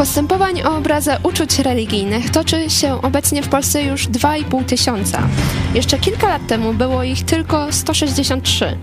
[0.00, 5.22] Postępowań o obrazę uczuć religijnych toczy się obecnie w Polsce już 2,5 tysiąca.
[5.74, 8.78] Jeszcze kilka lat temu było ich tylko 163.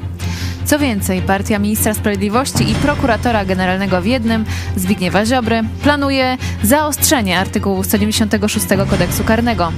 [0.65, 4.45] Co więcej, partia ministra sprawiedliwości i prokuratora generalnego w jednym,
[4.75, 9.71] Zbigniewa Ziobry, planuje zaostrzenie artykułu 196 kodeksu karnego.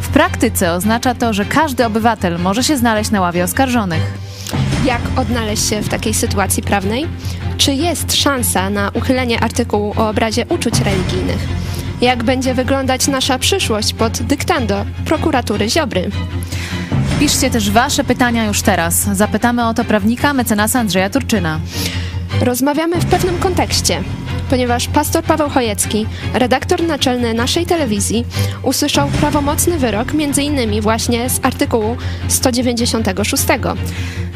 [0.00, 4.02] W praktyce oznacza to, że każdy obywatel może się znaleźć na ławie oskarżonych.
[4.84, 7.06] Jak odnaleźć się w takiej sytuacji prawnej?
[7.58, 11.48] Czy jest szansa na uchylenie artykułu o obrazie uczuć religijnych?
[12.00, 16.10] Jak będzie wyglądać nasza przyszłość pod dyktando prokuratury Ziobry?
[17.20, 18.94] Piszcie też Wasze pytania już teraz.
[19.12, 21.60] Zapytamy o to prawnika mecenasa Andrzeja Turczyna.
[22.40, 24.02] Rozmawiamy w pewnym kontekście,
[24.50, 28.24] ponieważ pastor Paweł Chojecki, redaktor naczelny naszej telewizji,
[28.62, 30.80] usłyszał prawomocny wyrok m.in.
[30.80, 31.96] właśnie z artykułu
[32.28, 33.44] 196.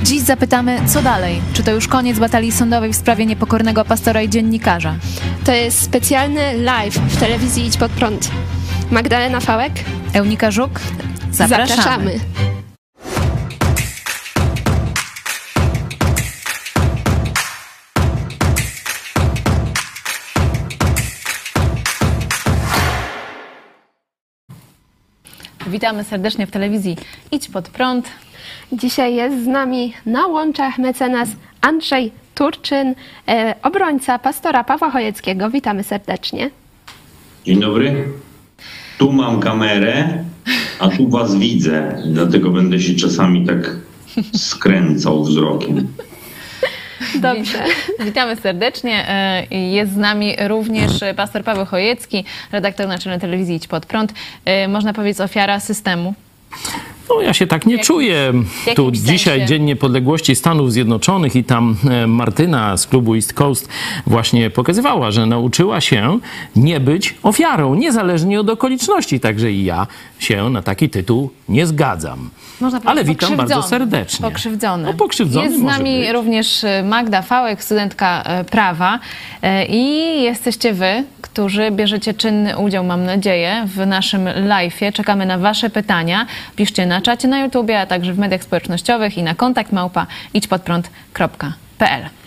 [0.03, 1.41] Dziś zapytamy, co dalej?
[1.53, 4.95] Czy to już koniec batalii sądowej w sprawie niepokornego pastora i dziennikarza?
[5.45, 8.31] To jest specjalny live w telewizji Idź Pod Prąd.
[8.91, 9.73] Magdalena Fałek?
[10.13, 10.81] Eunika Żuk?
[11.33, 11.77] Zapraszamy.
[11.77, 12.60] Zapraszamy.
[25.71, 26.97] Witamy serdecznie w telewizji
[27.33, 28.09] Idź Pod Prąd.
[28.73, 31.29] Dzisiaj jest z nami na łączach mecenas
[31.61, 32.95] Andrzej Turczyn,
[33.29, 35.51] e, obrońca pastora Pawła Chojeckiego.
[35.51, 36.51] Witamy serdecznie.
[37.45, 38.09] Dzień dobry.
[38.99, 40.25] Tu mam kamerę,
[40.79, 42.03] a tu was widzę.
[42.07, 43.77] Dlatego będę się czasami tak
[44.37, 45.89] skręcał wzrokiem.
[47.21, 47.65] Dobrze.
[48.01, 49.09] Witamy serdecznie.
[49.09, 54.13] E, Jest z nami również pastor Paweł Chojecki, redaktor naczelny telewizji Idź Pod Prąd.
[54.45, 56.15] E, Można powiedzieć ofiara systemu.
[57.11, 58.33] No ja się tak nie czuję.
[58.77, 59.47] Tu dzisiaj sensie?
[59.47, 63.69] Dzień Niepodległości Stanów Zjednoczonych i tam e, Martyna z klubu East Coast
[64.07, 66.19] właśnie pokazywała, że nauczyła się
[66.57, 69.21] nie być ofiarą, niezależnie od okoliczności.
[69.21, 69.87] Także i ja
[70.19, 72.31] się na taki tytuł nie zgadzam.
[72.61, 74.29] Można Ale witam bardzo serdecznie.
[74.29, 74.85] Pokrzywdzony.
[74.85, 76.13] No, pokrzywdzony Jest z nami być.
[76.13, 78.99] również e, Magda Fałek, studentka e, prawa
[79.69, 84.93] i jesteście wy, którzy bierzecie czynny udział, mam nadzieję, w naszym live'ie.
[84.93, 86.27] Czekamy na wasze pytania.
[86.57, 92.20] Piszcie na czacie na YouTubie, a także w mediach społecznościowych i na kontakt małpa idźpodprąd.pl.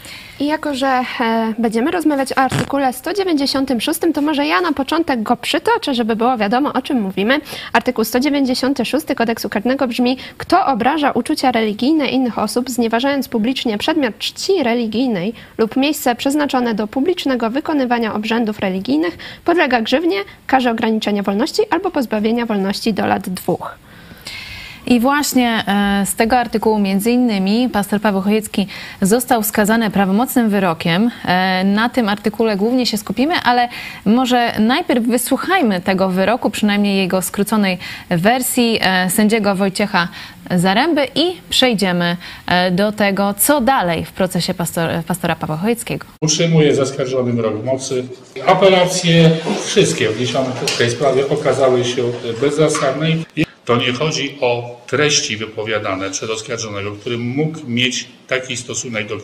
[0.44, 5.38] I jako, że e, będziemy rozmawiać o artykule 196, to może ja na początek go
[5.38, 7.40] przytoczę, żeby było wiadomo, o czym mówimy.
[7.74, 14.64] Artykuł 196 kodeksu karnego brzmi: Kto obraża uczucia religijne innych osób, znieważając publicznie przedmiot czci
[14.64, 20.18] religijnej lub miejsce przeznaczone do publicznego wykonywania obrzędów religijnych, podlega grzywnie,
[20.48, 23.84] karze ograniczenia wolności albo pozbawienia wolności do lat dwóch.
[24.88, 28.68] I właśnie e, z tego artykułu między innymi pastor Paweł Chojecki
[29.02, 31.12] został skazany prawomocnym wyrokiem.
[31.26, 33.70] E, Na tym artykule głównie się skupimy, ale
[34.06, 37.78] może najpierw wysłuchajmy tego wyroku, przynajmniej jego skróconej
[38.10, 40.08] wersji e, sędziego Wojciecha
[40.56, 42.18] Zaręby i przejdziemy
[42.72, 46.06] do tego, co dalej w procesie pastor, pastora Pawła Chojeckiego.
[46.22, 48.04] Utrzymuje zaskarżony wyrok mocy.
[48.48, 49.30] Apelacje
[49.66, 52.04] wszystkie wniesione w tej sprawie okazały się
[52.42, 53.08] bezzasadne.
[53.66, 59.18] To nie chodzi o treści wypowiadane przez oskarżonego, który mógł mieć taki stosunek do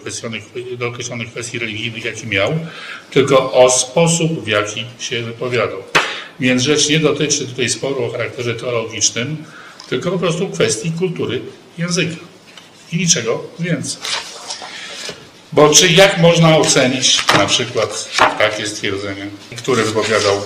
[0.78, 2.60] do określonych kwestii religijnych, jaki miał,
[3.12, 5.84] tylko o sposób, w jaki się wypowiadał.
[6.40, 9.38] Więc rzecz nie dotyczy tutaj sporu o charakterze teologicznym,
[9.90, 11.42] tylko po prostu kwestii kultury
[11.78, 12.16] języka.
[12.92, 14.02] I niczego więcej.
[15.52, 19.28] Bo czy jak można ocenić na przykład takie stwierdzenie,
[19.58, 20.42] które wypowiadał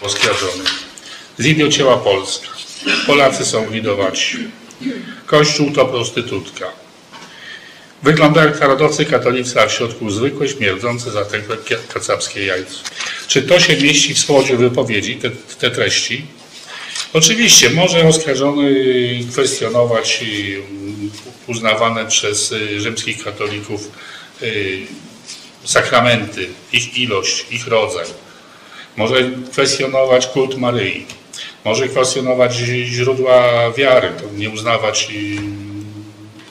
[0.00, 0.64] oskarżony?
[1.40, 2.48] Zidocięła Polska.
[3.06, 4.36] Polacy są widowaci.
[5.26, 6.66] Kościół to prostytutka.
[8.02, 11.56] Wygląda jak narodowcy katolicy, a w środku zwykłe, śmierdzące, zatekłe
[11.94, 12.74] kacapskie jajce.
[13.28, 16.26] Czy to się mieści w swobodzie wypowiedzi, te, te treści?
[17.12, 18.74] Oczywiście, może oskarżony
[19.32, 20.62] kwestionować y,
[21.46, 23.90] uznawane przez y, rzymskich katolików
[24.42, 24.86] y,
[25.64, 28.06] sakramenty, ich ilość, ich rodzaj.
[28.96, 31.06] Może kwestionować kult Maryi.
[31.64, 35.08] Może kwestionować źródła wiary, nie uznawać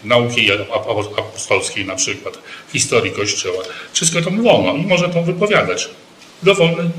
[0.03, 2.37] nauki apo- apostolskiej na przykład,
[2.73, 3.63] historii Kościoła.
[3.93, 5.89] Wszystko to wolno i może to wypowiadać.
[6.43, 6.89] Dowolny,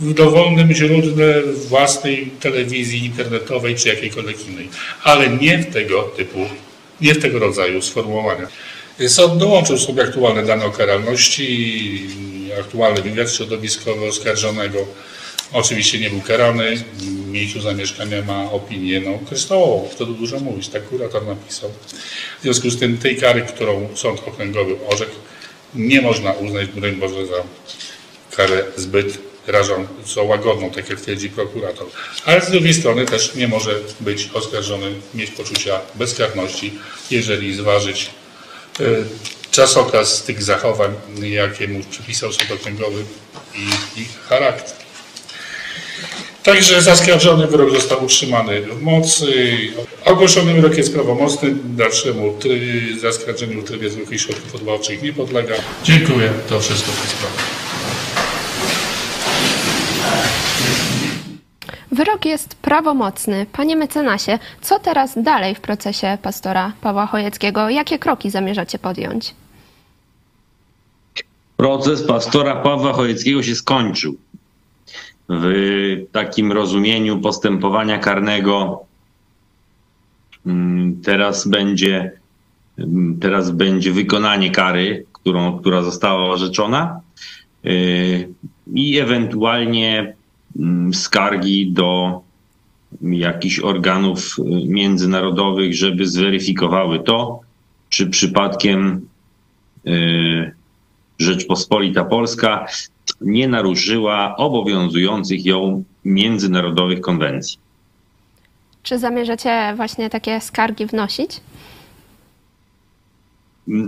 [0.00, 4.68] w dowolnym źródle własnej telewizji internetowej czy jakiejkolwiek innej.
[5.04, 6.46] Ale nie w tego typu,
[7.00, 8.48] nie w tego rodzaju sformułowania.
[9.08, 12.02] Sąd dołączył sobie aktualne dane o karalności,
[12.60, 14.78] aktualny wywiad środowiskowy oskarżonego.
[15.52, 20.88] Oczywiście nie był karany, w miejscu zamieszkania ma opinię no, kryształową, to dużo mówić, tak
[20.88, 21.70] kurator napisał.
[22.40, 25.14] W związku z tym tej kary, którą sąd okręgowy orzekł,
[25.74, 27.42] nie można uznać, broń Boże, za
[28.36, 31.86] karę zbyt rażąco łagodną, tak jak twierdzi prokurator.
[32.24, 36.72] Ale z drugiej strony też nie może być oskarżony, mieć poczucia bezkarności,
[37.10, 38.10] jeżeli zważyć
[38.80, 39.04] y,
[39.50, 43.04] czasokaz tych zachowań, jakie mu przypisał sąd okręgowy
[43.54, 44.89] i ich charakter.
[46.42, 49.56] Także zaskarżony wyrok został utrzymany w mocy.
[50.04, 51.54] Ogłoszony wyrok jest prawomocny.
[51.64, 55.54] Dalszemu try- zaskarżeniu w trybie zwykłych środków odwoławczych nie podlega.
[55.84, 56.32] Dziękuję.
[56.48, 57.34] To wszystko w tej sprawie.
[61.92, 63.46] Wyrok jest prawomocny.
[63.52, 67.70] Panie mecenasie, co teraz dalej w procesie pastora Pawła Chojeckiego?
[67.70, 69.34] Jakie kroki zamierzacie podjąć?
[71.56, 74.16] Proces pastora Pawła Chojeckiego się skończył.
[75.32, 75.52] W
[76.12, 78.84] takim rozumieniu postępowania karnego
[80.46, 82.12] mm, teraz będzie,
[82.78, 87.00] mm, teraz będzie wykonanie kary, którą, która została orzeczona
[87.64, 88.28] yy,
[88.74, 90.14] i ewentualnie
[90.58, 92.20] mm, skargi do
[93.02, 97.40] jakichś organów y, międzynarodowych, żeby zweryfikowały to,
[97.88, 99.08] czy przypadkiem
[99.84, 100.52] yy,
[101.18, 102.66] Rzeczpospolita Polska
[103.20, 107.58] nie naruszyła obowiązujących ją międzynarodowych konwencji.
[108.82, 111.30] Czy zamierzacie właśnie takie skargi wnosić?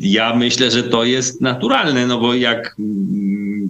[0.00, 3.68] Ja myślę, że to jest naturalne, no bo jak mm,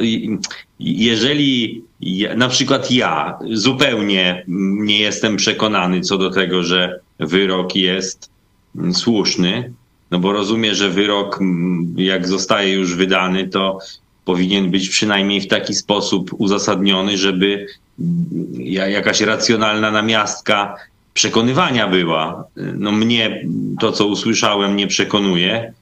[0.00, 0.38] i-
[0.80, 4.44] jeżeli ja, na przykład ja zupełnie
[4.80, 8.30] nie jestem przekonany co do tego, że wyrok jest
[8.76, 9.72] mm, słuszny,
[10.10, 13.78] no bo rozumiem, że wyrok mm, jak zostaje już wydany, to
[14.24, 17.66] powinien być przynajmniej w taki sposób uzasadniony, żeby
[18.00, 20.76] mm, ja- jakaś racjonalna namiastka
[21.14, 22.44] przekonywania była.
[22.56, 23.44] No mnie
[23.80, 25.72] to, co usłyszałem, nie przekonuje.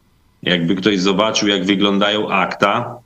[0.42, 2.98] Jakby ktoś zobaczył, jak wyglądają akta,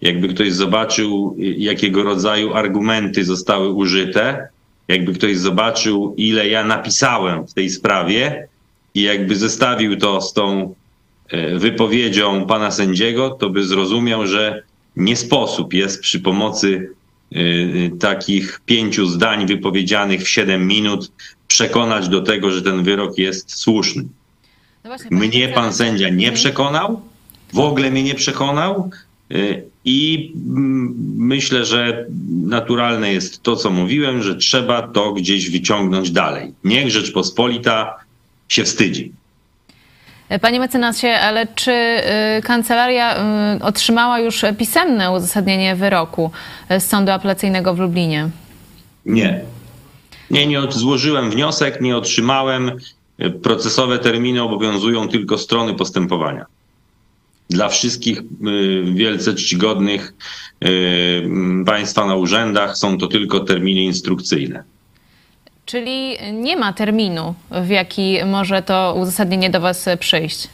[0.00, 4.48] jakby ktoś zobaczył, jakiego rodzaju argumenty zostały użyte,
[4.88, 8.48] jakby ktoś zobaczył, ile ja napisałem w tej sprawie
[8.94, 10.74] i jakby zestawił to z tą
[11.28, 14.62] e, wypowiedzią pana sędziego, to by zrozumiał, że
[14.96, 16.90] nie sposób jest przy pomocy
[17.36, 21.12] y, takich pięciu zdań wypowiedzianych w 7 minut
[21.48, 24.04] przekonać do tego, że ten wyrok jest słuszny.
[24.84, 26.34] No właśnie, Mnie pan sędzia nie Mhm.
[26.34, 27.02] przekonał,
[27.52, 28.90] w ogóle mnie nie przekonał
[29.32, 30.32] y, i
[31.16, 32.06] myślę, że
[32.46, 36.52] naturalne jest to, co mówiłem, że trzeba to gdzieś wyciągnąć dalej.
[36.64, 38.03] Niech Rzeczpospolita
[38.48, 39.12] się wstydzi.
[40.40, 41.72] Panie mecenasie, ale czy
[42.38, 43.24] y, kancelaria
[43.56, 46.30] y, otrzymała już pisemne uzasadnienie wyroku
[46.70, 48.30] y, z Sądu Apelacyjnego w Lublinie?
[49.06, 49.40] Nie.
[50.30, 52.72] Nie, nie złożyłem wniosek, nie otrzymałem.
[53.42, 56.46] Procesowe terminy obowiązują tylko strony postępowania.
[57.50, 58.22] Dla wszystkich
[58.94, 60.14] wielce czcigodnych
[61.66, 64.64] państwa na urzędach są to tylko terminy instrukcyjne.
[65.66, 70.48] Czyli nie ma terminu, w jaki może to uzasadnienie do Was przyjść.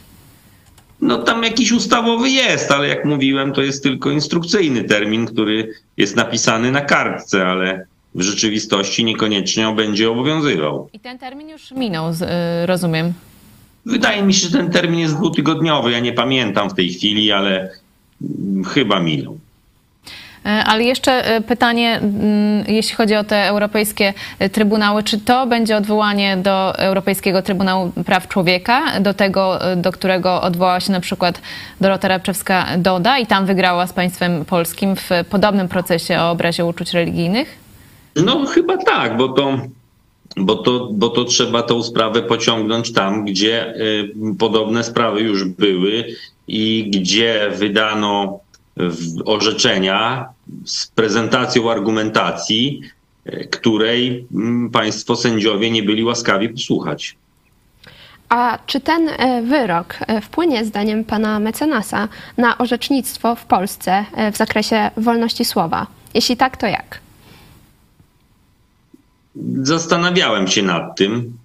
[1.01, 6.15] No tam jakiś ustawowy jest, ale jak mówiłem, to jest tylko instrukcyjny termin, który jest
[6.15, 7.85] napisany na kartce, ale
[8.15, 10.89] w rzeczywistości niekoniecznie będzie obowiązywał.
[10.93, 13.13] I ten termin już minął, y, rozumiem.
[13.85, 15.91] Wydaje mi się, że ten termin jest dwutygodniowy.
[15.91, 17.71] Ja nie pamiętam w tej chwili, ale
[18.21, 19.37] mm, chyba minął.
[20.45, 25.47] E, Ale jeszcze e, pytanie, mm, jeśli chodzi o te europejskie e, trybunały, czy to
[25.47, 31.41] będzie odwołanie do Europejskiego Trybunału Praw Człowieka, do tego, do którego odwołała się na przykład
[31.81, 37.57] Dorota Rabczewska-Doda i tam wygrała z państwem polskim w podobnym procesie o obrazie uczuć religijnych?
[38.15, 39.57] No chyba tak, bo to,
[40.37, 46.05] bo to, bo to trzeba tą sprawę pociągnąć tam, gdzie y, podobne sprawy już były
[46.47, 48.39] i gdzie wydano
[49.25, 50.29] orzeczenia
[50.65, 52.81] z prezentacją argumentacji,
[53.27, 57.17] y, której mm, państwo sędziowie nie byli łaskawi posłuchać.
[58.31, 64.31] A czy ten e, wyrok e, wpłynie, zdaniem pana mecenasa, na orzecznictwo w Polsce e,
[64.31, 65.87] w zakresie wolności słowa?
[66.13, 66.99] Jeśli tak, to jak?
[69.61, 71.37] Zastanawiałem się nad tym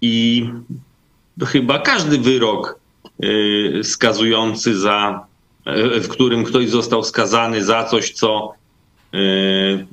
[0.00, 0.46] i
[1.46, 2.80] chyba każdy wyrok
[3.82, 5.26] skazujący za,
[6.02, 8.52] w którym ktoś został skazany za coś, co
[9.12, 9.86] mm,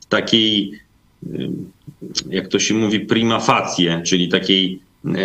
[0.00, 0.80] w takiej,
[1.26, 1.50] y,
[2.30, 4.80] jak to się mówi, prima facie, czyli takiej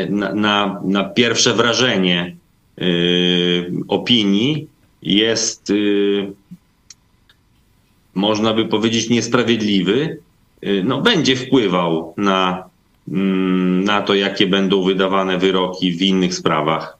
[0.10, 2.36] na, na, na pierwsze wrażenie
[3.88, 4.68] opinii
[5.01, 5.72] jest
[8.16, 10.18] można by powiedzieć, niesprawiedliwy,
[10.84, 12.63] no, będzie wpływał na,
[13.08, 16.98] mm, na to, jakie będą wydawane wyroki w innych sprawach.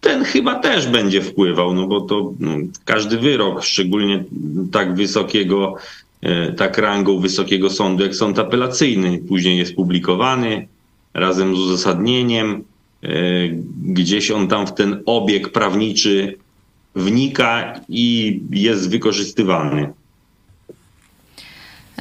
[0.00, 4.24] Ten chyba też będzie wpływał, no bo to no, każdy wyrok, szczególnie
[4.72, 5.74] tak wysokiego,
[6.20, 10.68] e, tak rangą wysokiego sądu jak sąd apelacyjny, później jest publikowany
[11.14, 12.64] razem z uzasadnieniem.
[13.02, 13.08] e,
[13.82, 16.36] Gdzieś on tam w ten obieg prawniczy
[16.94, 19.92] wnika i jest wykorzystywany.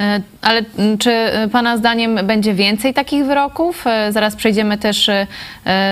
[0.01, 3.87] E, Ale m, czy e, Pana zdaniem będzie więcej takich wyroków?
[3.87, 5.09] E, Zaraz przejdziemy też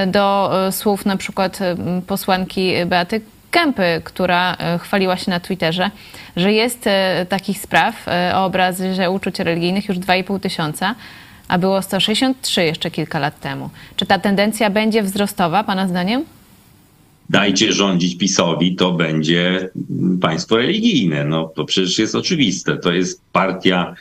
[0.07, 1.59] do słów na przykład
[2.07, 5.89] posłanki Beaty Kępy, która chwaliła się na Twitterze,
[6.35, 6.89] że jest
[7.29, 10.95] takich spraw o obrazie uczuć religijnych już 2,5 tysiąca,
[11.47, 13.69] a było 163 jeszcze kilka lat temu.
[13.95, 16.25] Czy ta tendencja będzie wzrostowa Pana zdaniem?
[17.29, 19.69] Dajcie rządzić PiSowi, to będzie
[20.21, 21.25] państwo religijne.
[21.25, 22.77] No to przecież jest oczywiste.
[22.77, 23.95] To jest partia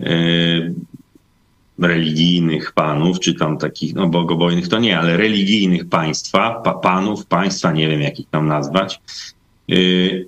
[0.00, 0.06] e,
[1.78, 7.72] religijnych panów, czy tam takich, no bogobojnych to nie, ale religijnych państwa, pa, panów, państwa,
[7.72, 9.00] nie wiem jak ich tam nazwać.
[9.68, 9.74] E,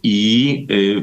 [0.02, 1.02] I e,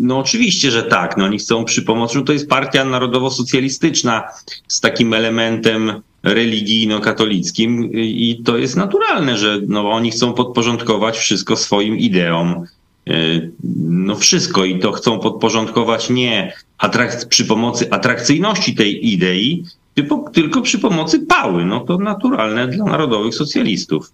[0.00, 4.22] no oczywiście, że tak, no oni chcą przy pomocy, no to jest partia narodowo-socjalistyczna
[4.68, 5.92] z takim elementem
[6.24, 12.64] religijno-katolickim i to jest naturalne, że no, oni chcą podporządkować wszystko swoim ideom.
[13.06, 13.50] Yy,
[13.88, 19.64] No wszystko i to chcą podporządkować nie atrak- przy pomocy atrakcyjności tej idei,
[19.94, 21.64] tylko, tylko przy pomocy pały.
[21.64, 24.12] No to naturalne dla narodowych socjalistów.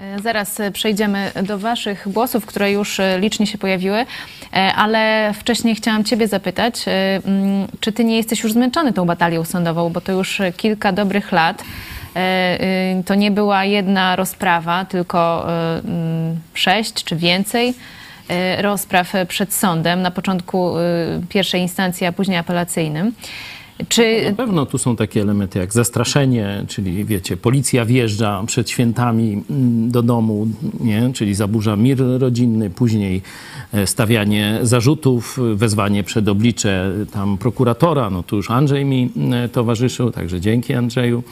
[0.00, 4.06] E, Zaraz e, przejdziemy do Waszych głosów, które już e, licznie się pojawiły,
[4.76, 9.90] ale wcześniej chciałam Ciebie zapytać, mm, czy Ty nie jesteś już zmęczony tą batalią sądową,
[9.90, 11.64] bo to już kilka dobrych lat.
[13.06, 15.46] To nie była jedna rozprawa, tylko
[15.84, 17.74] mm, sześć czy więcej
[18.58, 20.74] rozpraw przed sądem, na początku
[21.28, 23.12] pierwszej instancji, a później apelacyjnym.
[23.88, 29.42] Czy Na pewno tu są takie elementy jak zastraszenie, czyli wiecie, policja wjeżdża przed świętami
[29.50, 30.46] mm, do domu,
[30.80, 31.10] nie?
[31.14, 33.22] czyli zaburza mir rodzinny, później
[33.72, 40.10] e, stawianie zarzutów, wezwanie przed oblicze tam prokuratora, no tu już Andrzej mi e, towarzyszył,
[40.10, 41.22] także dzięki Andrzeju.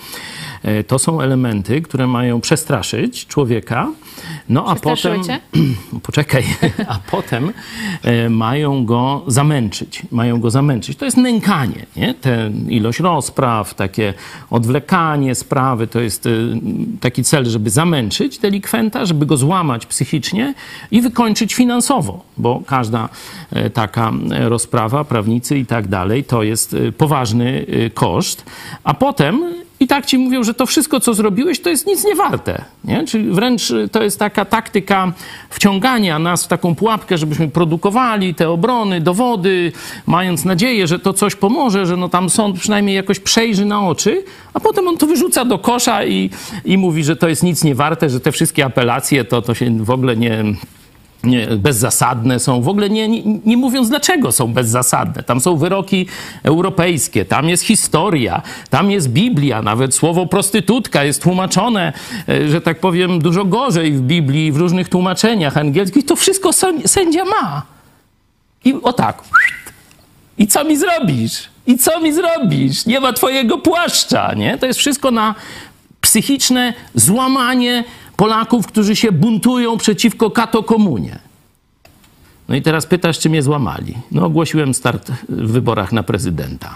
[0.65, 3.89] E, To są elementy, które mają przestraszyć człowieka,
[4.49, 5.23] no a potem...
[6.03, 6.45] Poczekaj,
[6.89, 7.53] a potem
[8.03, 10.03] e, mają go zamęczyć.
[10.11, 10.99] Mają go zamęczyć.
[10.99, 12.15] To jest nękanie, nie?
[12.15, 14.15] Te ilość rozpraw, takie
[14.51, 16.31] odwlekanie sprawy, to jest e,
[17.01, 20.55] taki cel, żeby zamęczyć delikwenta, żeby go złamać psychicznie
[20.91, 23.09] i wykończyć finansowo, bo każda
[23.75, 28.45] taka rozprawa, prawnicy i tak dalej, to jest poważny koszt,
[28.85, 32.15] a potem i tak ci mówią, że to wszystko, co zrobiłeś, to jest nic nie
[32.15, 32.65] warte.
[32.85, 33.05] Nie?
[33.07, 35.13] Czyli wręcz y, to jest taka taktyka
[35.51, 39.73] wciągania nas w taką pułapkę, żebyśmy produkowali te obrony, dowody,
[40.07, 44.25] mając nadzieję, że to coś pomoże, że no tam sąd przynajmniej jakoś przejrzy na oczy,
[44.55, 46.31] a potem on to wyrzuca do kosza i,
[46.65, 49.85] i mówi, że to jest nic nie warte, że te wszystkie apelacje to, to się
[49.85, 50.45] w ogóle nie
[51.27, 55.23] nie, bezzasadne są, w ogóle nie, nie, nie mówiąc dlaczego są bezzasadne.
[55.23, 56.07] Tam są wyroki
[56.43, 61.93] europejskie, tam jest historia, tam jest Biblia, nawet słowo prostytutka jest tłumaczone,
[62.29, 66.07] e, że tak powiem, dużo gorzej w Biblii, w różnych tłumaczeniach angielskich.
[66.07, 67.63] To wszystko sęd- sędzia ma.
[68.65, 69.23] I o tak.
[70.39, 71.49] I co mi zrobisz?
[71.67, 72.87] I co mi zrobisz?
[72.87, 74.59] Nie ma twojego płaszcza, nie?
[74.59, 75.35] To jest wszystko na
[76.01, 77.85] psychiczne złamanie
[78.17, 81.19] Polaków, którzy się buntują przeciwko katokomunie.
[82.49, 83.95] No i teraz pytasz, czy mnie złamali.
[84.11, 86.75] No ogłosiłem start w wyborach na prezydenta.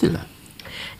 [0.00, 0.18] Tyle.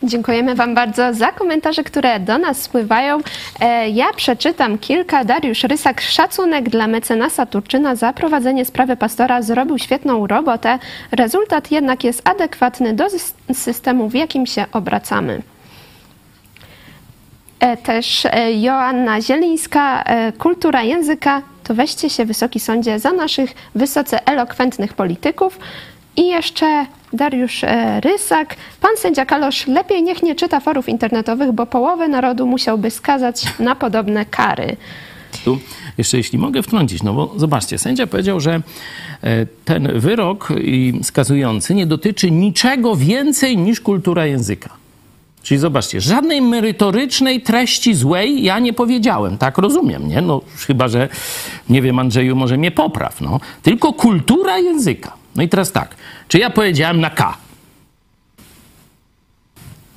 [0.03, 3.19] Dziękujemy Wam bardzo za komentarze, które do nas spływają.
[3.59, 5.25] E, Ja przeczytam kilka.
[5.25, 10.79] Dariusz Rysak, szacunek dla mecenasa Turczyna za prowadzenie sprawy pastora zrobił świetną robotę.
[11.11, 15.41] Rezultat jednak jest adekwatny do sys- systemu, w jakim się obracamy.
[17.59, 23.53] E, Też e, Joanna Zielińska, e, kultura języka, to weźcie się Wysoki Sądzie za naszych
[23.75, 25.59] wysoce elokwentnych polityków.
[26.17, 27.61] I jeszcze Dariusz
[28.03, 33.43] Rysak, pan sędzia Kalosz lepiej niech nie czyta forów internetowych, bo połowę narodu musiałby skazać
[33.59, 34.77] na podobne kary.
[35.45, 35.59] Tu
[35.97, 38.61] jeszcze jeśli mogę wtrącić, no bo zobaczcie, sędzia powiedział, że
[39.65, 40.53] ten wyrok
[41.03, 44.69] skazujący nie dotyczy niczego więcej niż kultura języka.
[45.47, 50.21] Czyli zobaczcie, żadnej merytorycznej treści złej ja nie powiedziałem, tak rozumiem, nie?
[50.21, 51.09] No chyba, że,
[51.69, 53.39] nie wiem, Andrzeju, może mnie popraw, no.
[53.61, 55.13] Tylko kultura języka.
[55.35, 55.95] No i teraz tak,
[56.27, 57.37] czy ja powiedziałem na K?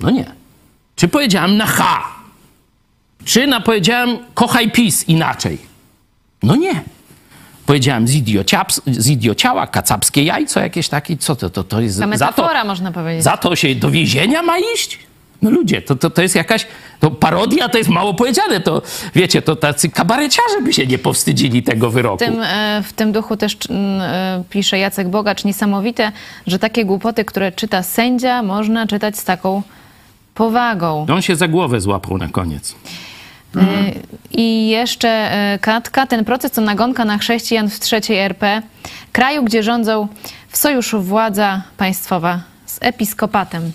[0.01, 0.25] No nie.
[0.97, 2.03] Czy powiedziałem na H?
[3.25, 5.59] Czy na powiedziałem kochaj PiS inaczej?
[6.43, 6.83] No nie.
[7.67, 11.97] Powiedziałem z, idiociaps, z idiociała, kacapskie jajco jakieś takie, co to, to, to jest...
[11.97, 13.25] Ta za to- metafora, można powiedzieć.
[13.25, 15.10] za to się do więzienia ma iść?
[15.43, 16.67] No ludzie, to, to, to jest jakaś
[17.01, 18.61] To parodia to jest mało powiedziane.
[18.61, 18.83] To
[19.15, 22.17] wiecie, to tacy kabareciarze by się nie powstydzili tego wyroku.
[22.17, 26.13] W tym, e, w tym duchu też e, pisze Jacek Bogacz, niesamowite,
[26.47, 29.63] że takie głupoty, które czyta sędzia, można czytać z taką
[30.35, 31.07] powagą.
[31.15, 32.75] On się za głowę złapał na koniec.
[33.57, 33.61] Y,
[34.31, 35.31] I jeszcze
[35.61, 38.63] Katka, ten proces to nagonka na chrześcijan w trzeciej RP,
[39.13, 40.09] kraju, gdzie rządzą
[40.49, 43.73] w sojuszu władza państwowa z episkopatem.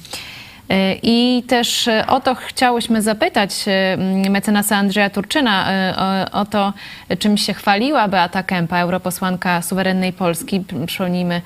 [1.03, 3.97] I też e, o to chciałyśmy zapytać e,
[4.29, 6.73] mecenasa Andrzeja Turczyna, e, o, to,
[7.19, 11.41] czym się chwaliła Beata Kępa, europosłanka suwerennej Polski, przypomnijmy,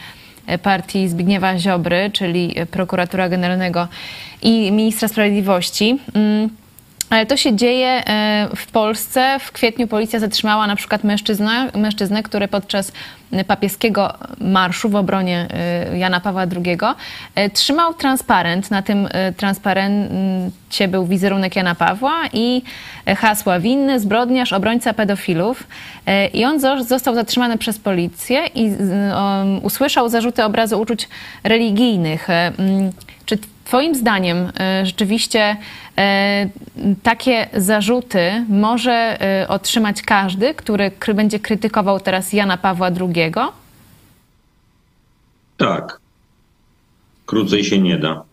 [0.63, 3.87] partii Zbigniewa Ziobry, czyli prokuratora generalnego
[4.41, 5.99] i ministra sprawiedliwości.
[7.09, 9.39] Ale to się dzieje e, w Polsce.
[9.39, 12.91] W kwietniu policja zatrzymała na przykład mężczyznę, mężczyznę który podczas
[13.47, 16.77] papieskiego marszu w obronie e, Jana Pawła II
[17.35, 18.71] e, trzymał transparent.
[18.71, 22.61] Na tym transparencie był wizerunek Jana Pawła i
[23.17, 25.67] hasła winny, zbrodniarz, obrońca pedofilów.
[26.33, 28.71] I on zo- został zatrzymany przez policję i
[29.61, 31.09] usłyszał zarzuty obrazu uczuć
[31.43, 32.27] religijnych.
[33.25, 33.37] Czy
[33.69, 35.57] Twoim zdaniem e, rzeczywiście
[35.97, 36.49] e,
[37.03, 43.31] takie zarzuty może e, otrzymać każdy, który będzie krytykował teraz Jana Pawła II?
[45.57, 45.99] Tak.
[47.25, 48.23] Krócej się nie da.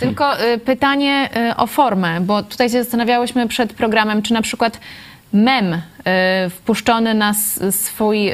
[0.00, 0.32] Tylko
[0.64, 4.80] pytanie o formę, bo tutaj się zastanawiałyśmy przed programem, czy na przykład
[5.32, 5.82] mem
[6.50, 7.34] wpuszczony na
[7.70, 8.30] swój,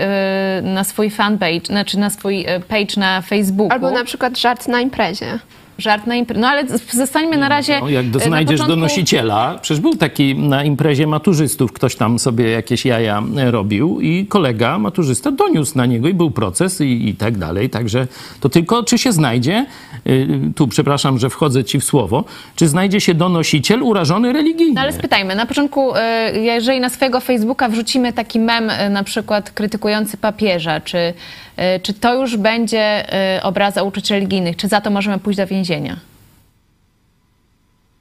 [0.62, 3.72] na swój fanpage, znaczy na swój page na Facebooku.
[3.72, 5.38] Albo na przykład żart na imprezie.
[5.78, 6.40] Żart na imprezie.
[6.40, 7.80] No ale zostańmy na razie.
[7.80, 11.96] No, jak do, e, na znajdziesz początku- donosiciela, przecież był taki na imprezie maturzystów, ktoś
[11.96, 16.80] tam sobie jakieś jaja e, robił i kolega maturzysta doniósł na niego i był proces
[16.80, 17.70] i, i tak dalej.
[17.70, 18.06] Także
[18.40, 19.66] to tylko, czy się znajdzie,
[20.06, 22.24] y, tu przepraszam, że wchodzę ci w słowo,
[22.56, 24.74] czy znajdzie się donosiciel urażony religijnie?
[24.74, 29.04] No ale spytajmy, na początku, e, jeżeli na swojego Facebooka wrzucimy taki mem, e, na
[29.04, 31.14] przykład krytykujący papieża, czy, e,
[31.82, 35.96] czy to już będzie e, obraza uczuć religijnych, czy za to możemy pójść do więzienia?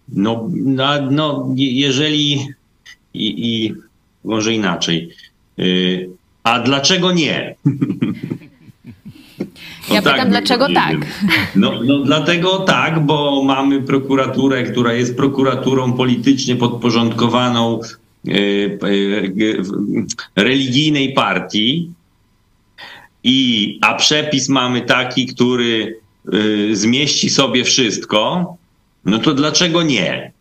[0.09, 2.47] No, no, no je- jeżeli
[3.13, 3.73] i, i
[4.23, 5.09] może inaczej.
[5.59, 6.09] Y,
[6.43, 7.55] a dlaczego nie?
[9.91, 10.95] Ja pytam, bym dlaczego tak?
[11.55, 17.79] No, no dlatego tak, bo mamy prokuraturę, która jest prokuraturą politycznie podporządkowaną
[20.35, 21.91] religijnej partii,
[23.23, 25.99] i, a przepis mamy taki, który
[26.33, 28.55] y, zmieści sobie wszystko,
[29.05, 30.31] no to dlaczego nie?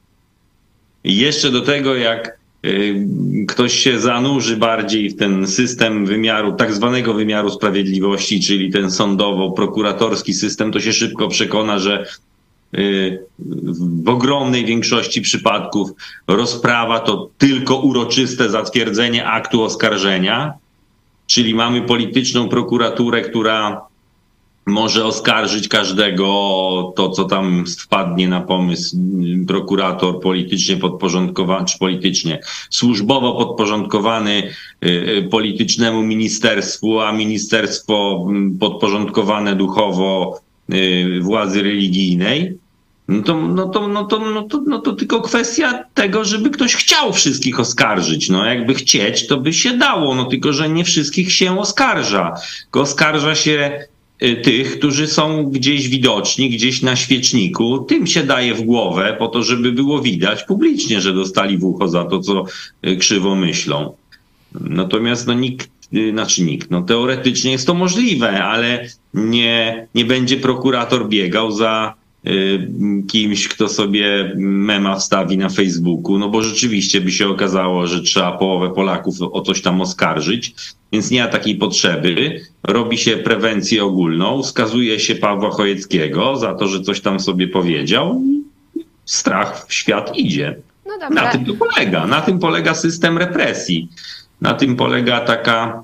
[1.04, 3.06] I jeszcze do tego, jak y,
[3.48, 10.34] ktoś się zanurzy bardziej w ten system wymiaru, tak zwanego wymiaru sprawiedliwości, czyli ten sądowo-prokuratorski
[10.34, 12.06] system, to się szybko przekona, że
[12.74, 13.18] y,
[14.04, 15.90] w ogromnej większości przypadków
[16.26, 20.61] rozprawa to tylko uroczyste zatwierdzenie aktu oskarżenia,
[21.26, 23.92] czyli mamy polityczną prokuraturę, która
[24.66, 26.26] może oskarżyć każdego
[26.96, 34.42] to, co tam wpadnie na pomysł mm, prokurator politycznie podporządkowany, czy politycznie, służbowo podporządkowany
[34.84, 40.40] y, y, politycznemu ministerstwu, a ministerstwo mm, podporządkowane duchowo
[40.72, 42.61] y, władzy religijnej.
[43.12, 46.74] No to, no, to, no, to, no, to, no to tylko kwestia tego, żeby ktoś
[46.74, 48.28] chciał wszystkich oskarżyć.
[48.28, 52.34] No jakby chcieć, to by się dało, no tylko, że nie wszystkich się oskarża.
[52.62, 53.86] Tylko oskarża się
[54.22, 57.78] y, tych, którzy są gdzieś widoczni, gdzieś na świeczniku.
[57.78, 61.88] Tym się daje w głowę po to, żeby było widać publicznie, że dostali w ucho
[61.88, 62.44] za to, co
[62.86, 63.94] y, krzywo myślą.
[64.60, 70.36] Natomiast no nikt, y, znaczy nikt, no teoretycznie jest to możliwe, ale nie, nie będzie
[70.36, 72.01] prokurator biegał za
[73.08, 78.32] kimś, kto sobie mema wstawi na Facebooku, no bo rzeczywiście by się okazało, że trzeba
[78.32, 80.54] połowę Polaków o coś tam oskarżyć,
[80.92, 82.40] więc nie ma takiej potrzeby.
[82.62, 88.22] Robi się prewencję ogólną, skazuje się Pawła Chojeckiego za to, że coś tam sobie powiedział.
[89.04, 90.56] Strach w świat idzie.
[90.86, 91.32] No Na dobra.
[91.32, 92.06] tym to polega.
[92.06, 93.88] Na tym polega system represji.
[94.40, 95.82] Na tym polega taka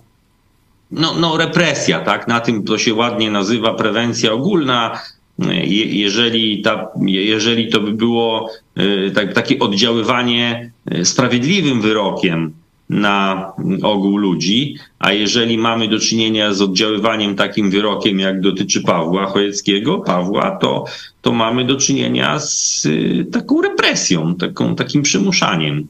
[0.90, 2.29] no, no represja, tak?
[2.29, 5.01] Na tym to się ładnie nazywa prewencja ogólna.
[5.38, 12.53] Je, jeżeli, ta, je- jeżeli to by było y, tak, takie oddziaływanie y, sprawiedliwym wyrokiem
[12.90, 19.27] na ogół ludzi, a jeżeli mamy do czynienia z oddziaływaniem takim wyrokiem, jak dotyczy Pawła
[19.27, 20.85] Chojeckiego, Pawła, to,
[21.22, 25.87] to mamy do czynienia z y, taką represją, taką, takim przymuszaniem.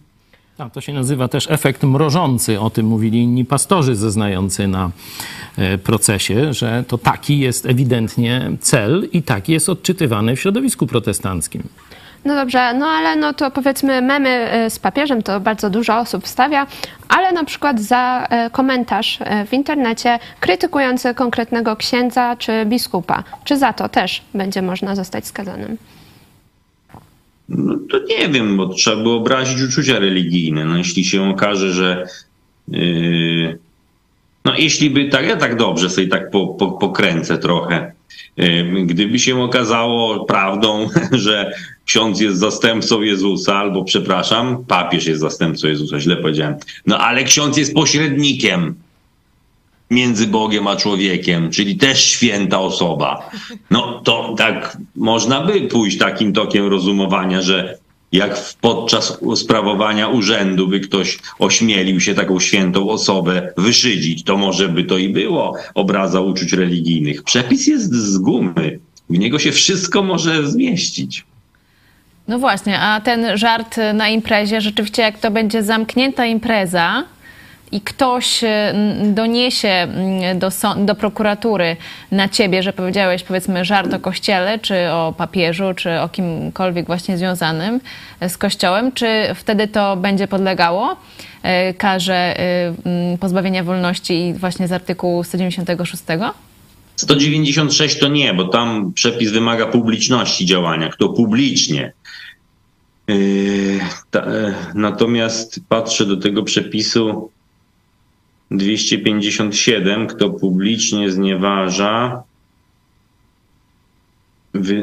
[0.59, 2.61] Tak, to się nazywa też efekt mrożący.
[2.61, 4.90] O tym mówili inni pastorzy zeznający na
[5.59, 11.62] e, procesie, że to taki jest ewidentnie cel i taki jest odczytywany w środowisku protestanckim.
[12.25, 16.25] No dobrze, no ale no to powiedzmy memy y, z papieżem to bardzo dużo osób
[16.25, 16.66] wstawia,
[17.09, 23.57] ale na przykład za e, komentarz e, w internecie krytykujący konkretnego księdza czy biskupa, czy
[23.57, 25.79] za to też będzie można zostać skazanym?
[27.48, 30.64] No to nie wiem, bo trzeba by obrazić uczucia religijne.
[30.64, 32.06] No jeśli się okaże, że
[32.68, 33.58] yy,
[34.44, 37.92] no jeśli by tak, ja tak dobrze sobie tak po, po, pokręcę trochę.
[38.37, 41.52] Yy, gdyby się okazało prawdą, że
[41.84, 46.54] ksiądz jest zastępcą Jezusa, albo przepraszam, papież jest zastępcą Jezusa, źle powiedziałem.
[46.87, 48.74] No ale ksiądz jest pośrednikiem
[49.90, 53.31] między Bogiem a człowiekiem, czyli też święta osoba.
[53.70, 57.79] No to tak można by pójść takim tokiem rozumowania, że
[58.12, 64.85] jak podczas sprawowania urzędu by ktoś ośmielił się taką świętą osobę wyszydzić, to może by
[64.85, 67.22] to i było obraza uczuć religijnych.
[67.22, 68.79] Przepis jest z gumy.
[69.11, 71.24] W niego się wszystko może zmieścić.
[72.29, 77.05] No właśnie, a ten żart na imprezie, rzeczywiście jak to będzie zamknięta impreza
[77.72, 79.88] i ktoś e, doniesie
[80.35, 80.50] do,
[80.85, 81.76] do prokuratury
[82.11, 87.18] na ciebie, że powiedziałeś powiedzmy żart o kościele, czy o papieżu, czy o kimkolwiek właśnie
[87.18, 87.81] związanym
[88.28, 90.96] z kościołem, czy wtedy to będzie podlegało
[91.42, 96.04] e, karze e, mm, pozbawienia wolności właśnie z artykułu 196?
[96.96, 100.88] 196 to nie, bo tam przepis wymaga publiczności działania.
[100.88, 101.92] Kto publicznie
[103.09, 103.81] Yy,
[104.14, 107.31] e, natomiast patrzę do tego przepisu
[108.50, 112.22] 257, kto publicznie znieważa,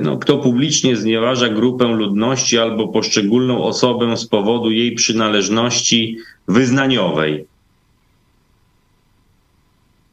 [0.02, 7.46] no, kto publicznie znieważa grupę ludności albo poszczególną osobę z powodu jej przynależności wyznaniowej.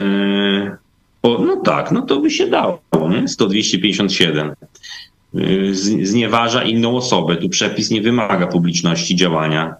[0.00, 0.76] Yy,
[1.24, 3.28] no tak, no to by się dało, nie?
[3.28, 4.52] 100, 257.
[5.34, 7.36] Y, znieważa inną osobę.
[7.36, 9.74] Tu przepis nie wymaga publiczności działania.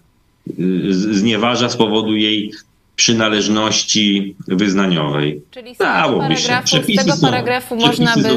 [0.59, 2.53] Y, znieważa z powodu jej
[2.97, 5.43] przynależności wyznaniowej.
[5.51, 8.29] Czyli z tego paragrafu, z tego paragrafu są, można by...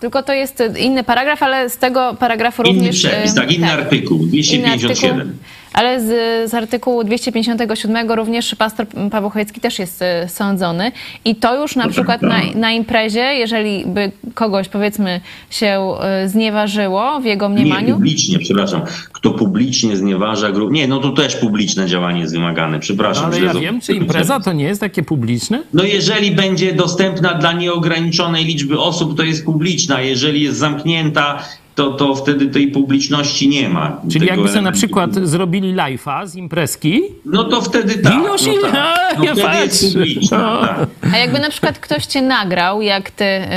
[0.00, 2.98] Tylko to jest inny paragraf, ale z tego paragrafu inny również...
[2.98, 5.10] Przepis, tak, inny tak, artykuł, 257.
[5.10, 5.38] Inny artykuł,
[5.72, 10.92] ale z, z artykułu 257 również pastor Paweł Chojecki też jest e, sądzony.
[11.24, 12.54] I to już na no przykład tak, na, tak.
[12.54, 17.86] na imprezie, jeżeli by kogoś powiedzmy się e, znieważyło w jego mniemaniu...
[17.86, 18.82] Nie, publicznie, przepraszam.
[19.12, 20.72] Kto publicznie znieważa grupę...
[20.72, 23.30] Nie, no to też publiczne działanie jest wymagane, przepraszam.
[23.30, 25.62] No, ale ja wiem, czy impreza to nie jest takie publiczne?
[25.74, 30.00] No jeżeli będzie dostępna dla nieograniczonej liczby osób, to jest publiczna.
[30.00, 31.42] Jeżeli jest zamknięta
[31.74, 34.00] to, to wtedy tej publiczności nie ma.
[34.12, 37.00] Czyli jakby sobie na przykład zrobili live'a z imprezki?
[37.24, 38.14] No to wtedy tak.
[38.14, 39.18] No, no, tak.
[39.18, 40.66] no wtedy jest publiczna, no.
[40.66, 40.88] tak.
[41.14, 43.48] A jakby na przykład ktoś cię nagrał, jak ty y,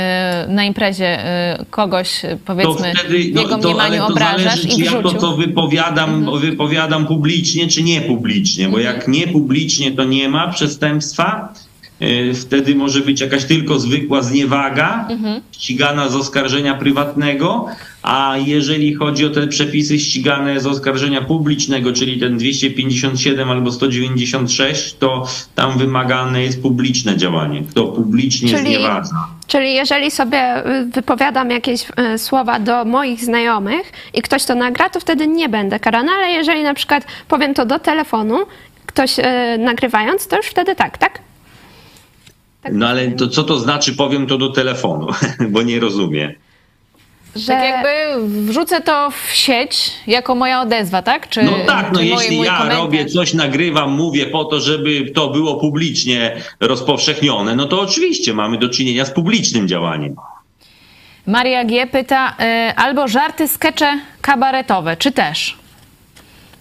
[0.48, 1.18] na imprezie
[1.60, 4.96] y, kogoś powiedzmy to wtedy, w jego no, mniemaniu to, obrażasz zależy, i wrzucił.
[4.96, 6.40] ja to, co wypowiadam, mhm.
[6.40, 11.73] wypowiadam publicznie, czy nie publicznie, bo jak nie publicznie, to nie ma przestępstwa, y,
[12.34, 15.40] wtedy może być jakaś tylko zwykła zniewaga, mhm.
[15.52, 17.66] ścigana z oskarżenia prywatnego,
[18.02, 24.96] a jeżeli chodzi o te przepisy ścigane z oskarżenia publicznego, czyli ten 257 albo 196,
[24.98, 27.62] to tam wymagane jest publiczne działanie.
[27.70, 29.28] Kto publicznie czyli, znieważa.
[29.46, 34.90] Czyli jeżeli sobie y, wypowiadam jakieś y, słowa do moich znajomych i ktoś to nagra,
[34.90, 38.38] to wtedy nie będę karana, ale jeżeli na przykład powiem to do telefonu,
[38.86, 39.22] ktoś y,
[39.58, 41.18] nagrywając, to już wtedy tak, tak?
[42.64, 45.06] Tak no ale to co to znaczy powiem to do telefonu,
[45.52, 46.34] bo nie rozumiem
[47.36, 47.46] że...
[47.46, 51.28] Tak jakby wrzucę to w sieć jako moja odezwa, tak?
[51.28, 52.78] Czy, no tak, no jeśli mój ja komentarz?
[52.78, 58.58] robię coś, nagrywam, mówię po to, żeby to było publicznie rozpowszechnione, no to oczywiście mamy
[58.58, 60.16] do czynienia z publicznym działaniem.
[61.26, 61.86] Maria G.
[61.86, 65.56] pyta, y, albo żarty, skecze kabaretowe, czy też?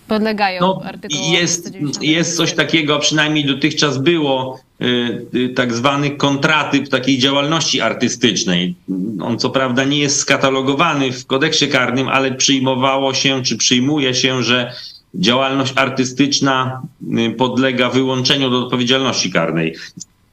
[0.08, 7.18] Podlegają no, jest, jest coś takiego, przynajmniej dotychczas było, Y, y, tak zwany kontratyp takiej
[7.18, 8.76] działalności artystycznej.
[9.22, 14.44] On co prawda nie jest skatalogowany w kodeksie karnym, ale przyjmowało się, czy przyjmuje się,
[14.44, 14.74] że
[15.16, 16.82] działalność artystyczna
[17.18, 19.76] y, podlega wyłączeniu do odpowiedzialności karnej.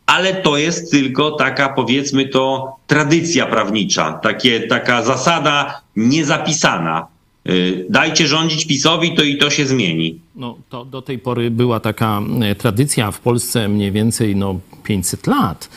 [0.07, 7.07] Ale to jest tylko taka, powiedzmy to, tradycja prawnicza, takie, taka zasada niezapisana.
[7.49, 10.21] Y, dajcie rządzić PiSowi, to i to się zmieni.
[10.37, 15.27] No, to do tej pory była taka e, tradycja w Polsce mniej więcej no, 500
[15.27, 15.69] lat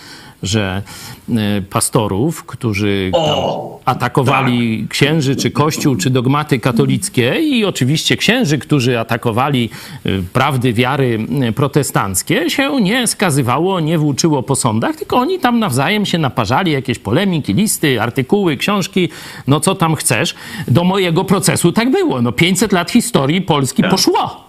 [0.44, 0.82] że
[1.30, 9.00] e, pastorów, którzy O, atakowali księży, czy kościół, czy dogmaty katolickie i oczywiście księży, którzy
[9.00, 9.70] atakowali
[10.06, 15.60] e, prawdy wiary e, protestanckie, się nie skazywało, nie włóczyło po sądach, tylko oni tam
[15.60, 19.10] nawzajem się naparzali, jakieś polemiki, listy, artykuły, książki,
[19.48, 20.36] no co tam chcesz.
[20.68, 22.22] Do mojego procesu tak było.
[22.22, 23.92] No 500 lat historii Polski Tak.
[23.92, 24.44] poszło.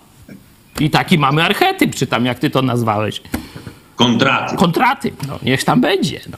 [0.80, 3.22] I taki mamy archetyp, czy tam jak ty to nazwałeś.
[3.96, 4.56] Kontraty.
[4.56, 6.20] Kontratyp, no niech tam będzie.
[6.30, 6.36] No.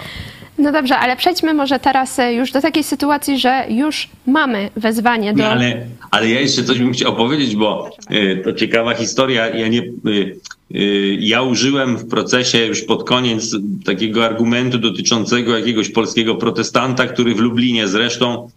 [0.59, 5.33] No dobrze, ale przejdźmy może teraz e, już do takiej sytuacji, że już mamy wezwanie
[5.33, 5.38] do...
[5.38, 9.49] Nie, ale, ale ja jeszcze coś bym chciał powiedzieć, bo y, to ciekawa historia.
[9.49, 10.37] Ja, nie, y,
[10.75, 17.35] y, ja użyłem w procesie już pod koniec takiego argumentu dotyczącego jakiegoś polskiego protestanta, który
[17.35, 18.51] w Lublinie zresztą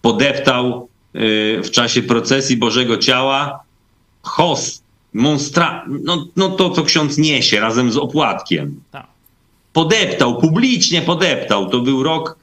[0.00, 3.60] podeptał y, w czasie procesji Bożego Ciała
[4.22, 4.83] host,
[5.14, 9.06] monstra, no, no to, co ksiądz niesie razem z opłatkiem Tak.
[9.72, 11.70] podeptał, publicznie podeptał.
[11.70, 12.36] To był rok,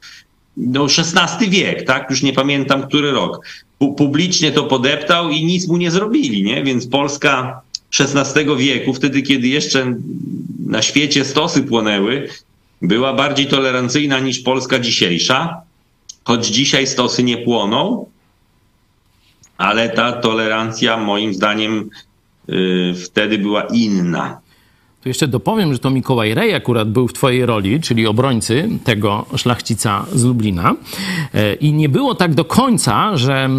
[0.58, 2.10] no XVI wiek, tak?
[2.10, 3.46] Już nie pamiętam, który rok.
[3.80, 6.64] Pu- Publicznie to podeptał i nic mu nie zrobili, nie?
[6.64, 7.62] Więc Polska
[8.00, 9.96] XVI wieku, wtedy kiedy jeszcze
[10.68, 12.30] na świecie stosy płonęły,
[12.82, 15.62] była bardziej tolerancyjna niż Polska dzisiejsza.
[16.24, 18.06] Choć dzisiaj stosy nie płoną,
[19.58, 21.90] ale ta tolerancja moim zdaniem
[23.06, 24.41] wtedy była inna.
[25.02, 29.26] Tu jeszcze dopowiem, że to Mikołaj Rej akurat był w twojej roli, czyli obrońcy tego
[29.36, 30.76] szlachcica z Lublina.
[31.34, 33.50] E, I nie było tak do końca, że,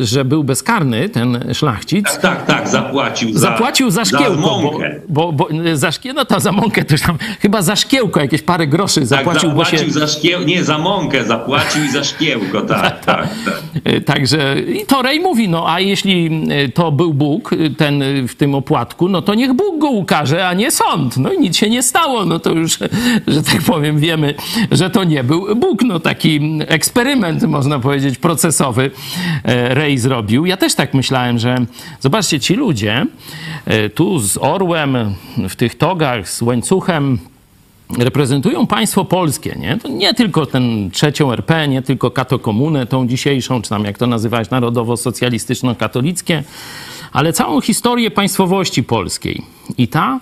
[0.00, 2.04] że był bezkarny ten szlachcic.
[2.04, 5.00] Tak, tak, tak, zapłacił za Zapłacił za szkiełko, bo, mąkę.
[5.08, 8.66] bo, bo za szkie, no to za mąkę też tam, chyba za szkiełko jakieś parę
[8.66, 9.78] groszy zapłacił, tak, bo się...
[9.78, 10.42] zapłacił za szkieł...
[10.42, 13.62] Nie, za mąkę zapłacił i za szkiełko, tak, tak, tak.
[13.84, 18.02] E, Także i to Rej mówi, no a jeśli e, to był Bóg, e, ten
[18.02, 21.16] e, w tym opłatku, no to niech Bóg go ukaże, a nie sąd.
[21.16, 22.78] No i nic się nie stało, no to już,
[23.26, 24.34] że tak powiem, wiemy,
[24.70, 25.82] że to nie był Bóg.
[25.82, 28.90] No taki eksperyment, można powiedzieć, procesowy
[29.44, 30.46] e, Rej zrobił.
[30.46, 31.56] Ja też tak myślałem, że
[32.00, 33.06] zobaczcie, ci ludzie
[33.64, 35.14] e, tu z orłem,
[35.48, 37.18] w tych togach, z łańcuchem,
[37.98, 39.76] reprezentują państwo polskie, nie?
[39.76, 44.06] To nie tylko ten trzecią RP, nie tylko katokomunę, tą dzisiejszą, czy tam jak to
[44.06, 46.42] nazywałeś, narodowo-socjalistyczno-katolickie,
[47.12, 49.42] ale całą historię państwowości polskiej.
[49.78, 50.20] I ta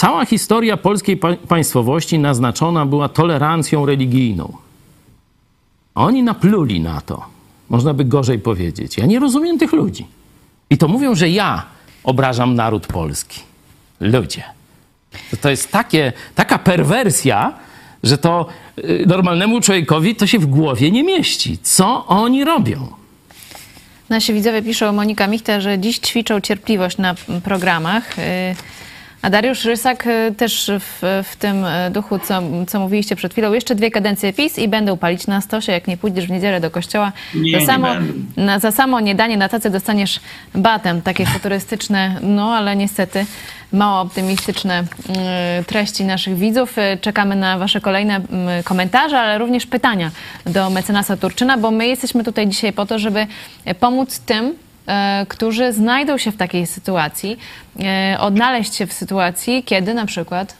[0.00, 4.56] cała historia polskiej pa- państwowości naznaczona była tolerancją religijną.
[5.94, 7.24] Oni napluli na to.
[7.70, 8.96] Można by gorzej powiedzieć.
[8.96, 10.06] Ja nie rozumiem tych ludzi.
[10.70, 11.62] I to mówią, że ja
[12.04, 13.40] obrażam naród polski.
[14.00, 14.44] Ludzie.
[15.30, 17.52] To, to jest takie, taka perwersja,
[18.02, 18.46] że to
[18.78, 21.58] y, normalnemu człowiekowi to się w głowie nie mieści.
[21.62, 22.88] Co oni robią?
[24.08, 28.18] Nasi widzowie piszą Monika Michte, że dziś ćwiczą cierpliwość na programach.
[28.18, 28.22] Y,
[29.22, 33.52] A Dariusz Rysak y, też w, w tym y, duchu, co, co mówiliście przed chwilą,
[33.52, 36.70] jeszcze dwie kadencje PiS i będą palić na stosie, jak nie pójdziesz w niedzielę do
[36.70, 37.12] kościoła.
[37.34, 38.12] Nie, za, samo, będę.
[38.36, 40.20] na, za samo niedanie na tacy dostaniesz
[40.54, 41.02] batem.
[41.02, 43.26] Takie futurystyczne, no ale niestety
[43.72, 44.84] mało optymistyczne
[45.60, 46.76] y, treści naszych widzów.
[47.00, 50.10] Czekamy na wasze kolejne mm, komentarze, ale również pytania
[50.46, 53.26] do mecenasa Turczyna, bo my jesteśmy tutaj dzisiaj po to, żeby
[53.80, 54.54] pomóc tym,
[55.28, 57.38] którzy znajdą się w takiej sytuacji,
[57.80, 60.54] e, odnaleźć się w sytuacji, kiedy na przykład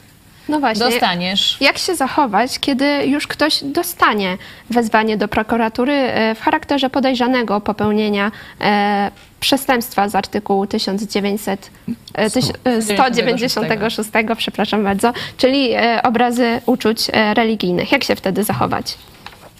[0.49, 0.85] No właśnie.
[0.85, 4.37] dostaniesz Jak się zachować, kiedy już ktoś dostanie
[4.69, 8.31] wezwanie do prokuratury e, w charakterze podejrzanego popełnienia
[8.61, 11.71] e, przestępstwa z artykułu 1900,
[12.13, 17.91] e, tyś- e, 196, przepraszam bardzo, czyli e, obrazy uczuć e, religijnych.
[17.91, 18.97] Jak się wtedy zachować,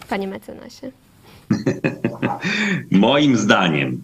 [0.09, 0.91] panie mecenasie?
[2.91, 4.03] Moim zdaniem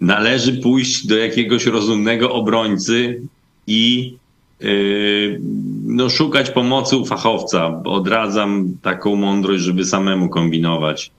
[0.00, 3.22] należy pójść do jakiegoś rozumnego obrońcy
[3.66, 4.14] i
[4.60, 5.40] yy,
[5.86, 7.82] no, szukać pomocy u fachowca.
[7.84, 11.10] Odradzam taką mądrość, żeby samemu kombinować.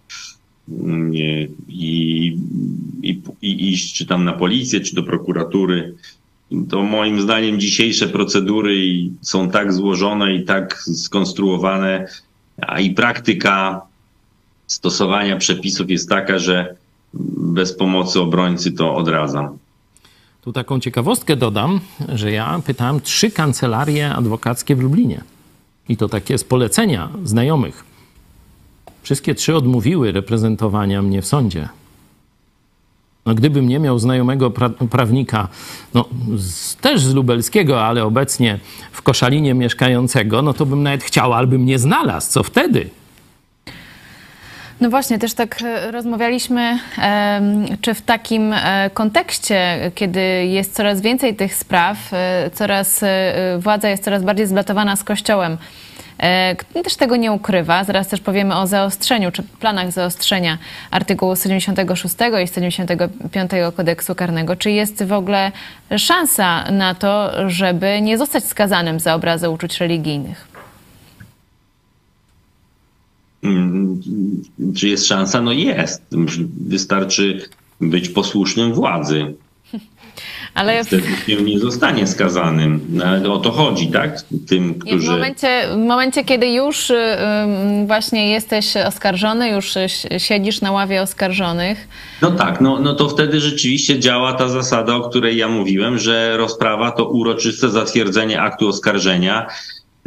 [0.67, 2.37] Nie, i,
[3.03, 5.93] i, i iść czy tam na policję, czy do prokuratury.
[6.69, 8.75] To moim zdaniem dzisiejsze procedury
[9.21, 12.07] są tak złożone i tak skonstruowane,
[12.61, 13.81] a i praktyka
[14.67, 16.75] stosowania przepisów jest taka, że
[17.13, 19.57] bez pomocy obrońcy to odradzam.
[20.41, 25.21] Tu taką ciekawostkę dodam, że ja pytałem trzy kancelarie adwokackie w Lublinie.
[25.89, 27.83] I to takie z polecenia znajomych.
[29.03, 31.69] Wszystkie trzy odmówiły reprezentowania mnie w sądzie.
[33.25, 35.47] No, gdybym nie miał znajomego pra- prawnika,
[35.93, 36.05] no,
[36.37, 38.59] z, też z lubelskiego, ale obecnie
[38.91, 42.31] w Koszalinie mieszkającego, no to bym nawet chciał, ale bym nie znalazł.
[42.31, 42.89] Co wtedy?
[44.81, 46.79] No właśnie, też tak e, rozmawialiśmy,
[47.81, 53.01] czy w takim e, kontekście, kiedy jest coraz więcej tych spraw, e, coraz,
[53.57, 55.57] władza jest coraz bardziej zblatowana z Kościołem,
[56.83, 57.83] też tego nie ukrywa.
[57.83, 60.57] Zaraz też powiemy o zaostrzeniu, czy planach zaostrzenia
[60.91, 64.55] artykułu 196 i 195 kodeksu karnego.
[64.55, 65.51] Czy jest w ogóle
[65.97, 70.50] szansa na to, żeby nie zostać skazanym za obrazy uczuć religijnych?
[73.43, 74.01] Mm,
[74.75, 75.41] czy jest szansa?
[75.41, 76.01] No jest.
[76.67, 77.49] Wystarczy
[77.81, 79.33] być posłusznym władzy.
[80.53, 82.81] Ale wtedy się nie zostanie skazanym.
[82.89, 84.21] No, o to chodzi, tak?
[84.47, 85.07] Tym, którzy...
[85.07, 86.95] w, momencie, w momencie, kiedy już y,
[87.87, 89.73] właśnie jesteś oskarżony, już
[90.17, 91.87] siedzisz na ławie oskarżonych.
[92.21, 96.37] No tak, no, no to wtedy rzeczywiście działa ta zasada, o której ja mówiłem, że
[96.37, 99.47] rozprawa to uroczyste zatwierdzenie aktu oskarżenia.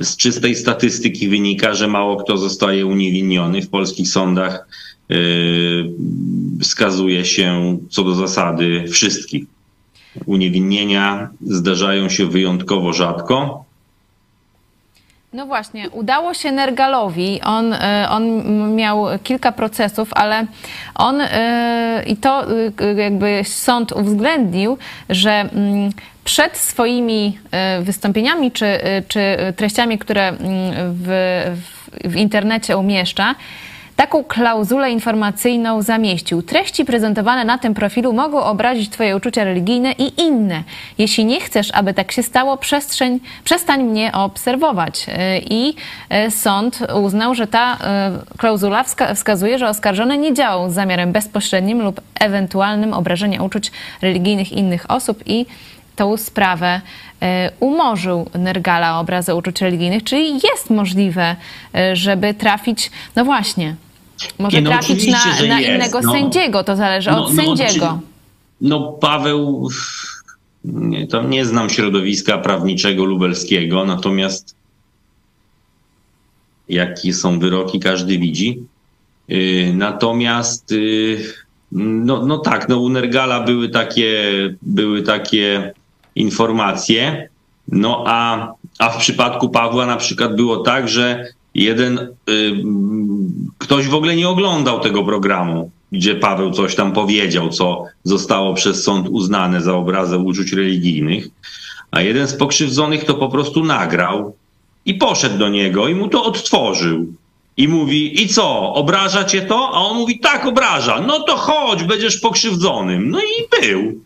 [0.01, 4.69] Z czystej statystyki wynika, że mało kto zostaje uniewinniony w polskich sądach.
[5.09, 5.93] Yy,
[6.61, 9.45] wskazuje się co do zasady wszystkich
[10.27, 13.64] uniewinnienia zdarzają się wyjątkowo rzadko.
[15.35, 17.41] No właśnie, udało się Nergalowi.
[17.43, 18.43] On, e, on
[18.75, 20.47] miał kilka procesów, ale
[20.95, 22.47] on e, i to
[22.81, 24.79] e, jakby sąd uwzględnił,
[25.11, 25.91] że mm,
[26.25, 27.39] przed swoimi
[27.81, 30.41] wystąpieniami czy, czy treściami, które mm,
[30.77, 31.43] w,
[32.05, 33.35] w internecie umieszcza,
[33.97, 36.43] Taką klauzulę informacyjną zamieścił.
[36.43, 40.63] Treści prezentowane na tym profilu mogą obrazić Twoje uczucia religijne i inne.
[40.99, 45.07] Jeśli nie chcesz, aby tak się stało, przestrzeń, przestań mnie obserwować.
[45.51, 45.75] I
[46.09, 51.83] e, sąd uznał, że ta e, klauzula wskazuje, że oskarżony nie działał z zamiarem bezpośrednim
[51.83, 55.47] lub ewentualnym obrażenia uczuć religijnych innych osób i
[55.97, 56.81] tą sprawę
[57.23, 61.37] e, umorzył Nergala obrazy uczuć religijnych, czyli jest możliwe,
[61.93, 63.77] żeby trafić, no właśnie,
[64.39, 68.01] może no, trafić na, na innego no, sędziego, to zależy no, od no, sędziego.
[68.61, 69.69] No Paweł,
[70.65, 74.55] nie, to nie znam środowiska prawniczego lubelskiego, natomiast
[76.69, 78.63] jakie są wyroki, każdy widzi.
[79.29, 81.19] Yy, natomiast yy,
[81.73, 84.23] no, no tak, no u Nergala były takie,
[84.63, 85.73] były takie
[86.17, 87.29] informacje,
[87.69, 92.53] no a, a w przypadku Pawła na przykład było tak, że jeden, y,
[93.59, 98.85] ktoś w ogóle nie oglądał tego programu, gdzie Paweł coś tam powiedział, co zostało przez
[98.85, 101.29] sąd uznane za obrazę uczuć religijnych,
[101.91, 104.37] a jeden z pokrzywdzonych to po prostu nagrał
[104.87, 107.07] i poszedł do niego i mu to odtworzył.
[107.57, 109.71] I mówi, i co, obraża cię to?
[109.75, 111.01] A on mówi, tak, obraża.
[111.01, 113.11] No to chodź, będziesz pokrzywdzonym.
[113.11, 114.01] No i był.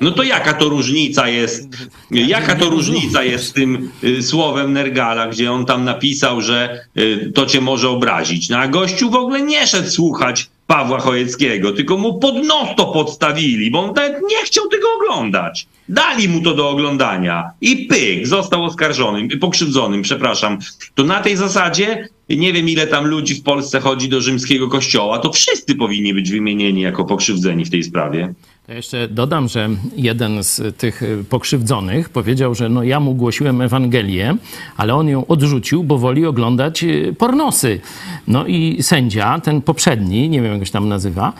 [0.00, 1.68] No to jaka to różnica jest,
[2.10, 7.32] jaka to różnica jest z tym y, słowem Nergala, gdzie on tam napisał, że y,
[7.34, 8.48] to cię może obrazić.
[8.48, 12.86] No a gościu w ogóle nie szedł słuchać Pawła Chojeckiego, tylko mu pod nos to
[12.86, 15.66] podstawili, bo on nawet nie chciał tego oglądać.
[15.88, 20.58] Dali mu to do oglądania i pyk, został oskarżonym, pokrzywdzonym, przepraszam.
[20.94, 25.18] To na tej zasadzie, nie wiem ile tam ludzi w Polsce chodzi do rzymskiego kościoła,
[25.18, 28.34] to wszyscy powinni być wymienieni jako pokrzywdzeni w tej sprawie.
[28.70, 34.36] Ja jeszcze dodam, że jeden z tych pokrzywdzonych powiedział, że no ja mu głosiłem Ewangelię,
[34.76, 37.80] ale on ją odrzucił, bo woli oglądać y, pornosy.
[38.26, 41.32] No i sędzia, ten poprzedni, nie wiem jak się tam nazywa,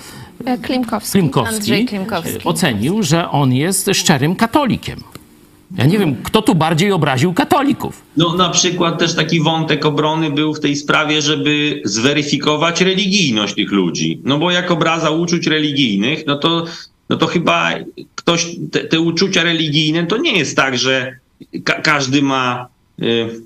[0.45, 5.01] e, Klimkowski, Klimkowski, Klimkowski ocenił, że on jest szczerym katolikiem.
[5.79, 8.03] Ja nie wiem, kto tu bardziej obraził katolików.
[8.17, 13.73] No na przykład też taki wątek obrony był w tej sprawie, żeby zweryfikować religijność tych
[13.73, 14.21] ludzi.
[14.25, 16.65] No bo jak obraza uczuć religijnych, no to
[17.11, 17.71] no to chyba
[18.15, 21.19] ktoś, te, te uczucia religijne, to nie jest tak, że
[21.65, 22.67] ka każdy ma,
[23.03, 23.41] y,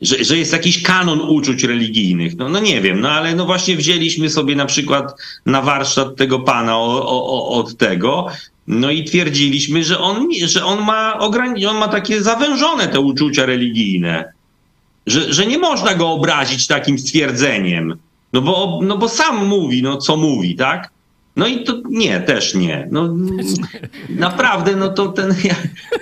[0.00, 2.36] że, że jest jakiś kanon uczuć religijnych.
[2.36, 5.14] No, no nie wiem, no ale no właśnie wzięliśmy sobie na przykład
[5.46, 8.26] na warsztat tego pana o, o, od tego,
[8.66, 13.46] no i twierdziliśmy, że on, że on ma ograni- on ma takie zawężone te uczucia
[13.46, 14.32] religijne,
[15.06, 17.96] że, że nie można go obrazić takim stwierdzeniem.
[18.32, 20.91] No bo, no bo sam mówi, no co mówi, tak?
[21.36, 22.88] No i to nie, też nie.
[22.90, 23.14] No,
[24.08, 25.54] naprawdę, no to ten, ja,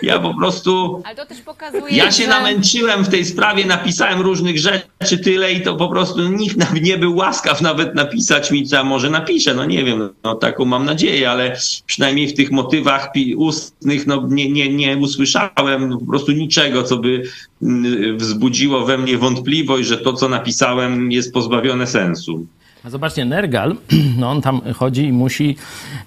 [0.03, 1.03] ja po prostu.
[1.05, 1.97] Ale to też pokazuje.
[1.97, 2.29] Ja się że...
[2.29, 7.17] namęczyłem w tej sprawie, napisałem różnych rzeczy tyle i to po prostu nikt nie był
[7.17, 9.55] łaskaw nawet napisać mi, co może napiszę.
[9.55, 14.51] No nie wiem, no taką mam nadzieję, ale przynajmniej w tych motywach ustnych no, nie,
[14.51, 17.23] nie, nie usłyszałem po prostu niczego, co by
[17.63, 22.47] mm, wzbudziło we mnie wątpliwość, że to, co napisałem, jest pozbawione sensu.
[22.85, 23.77] A zobaczcie, Nergal,
[24.19, 25.57] no on tam chodzi i musi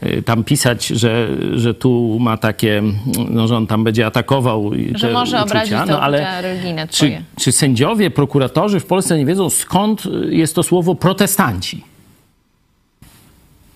[0.03, 2.84] y, tam pisać, że, że tu ma takie,
[3.30, 5.43] no, że on tam będzie atakował Że może uczucia.
[5.43, 10.63] obrazić no, ale religijne czy, czy sędziowie, prokuratorzy w Polsce nie wiedzą, skąd jest to
[10.63, 11.84] słowo protestanci?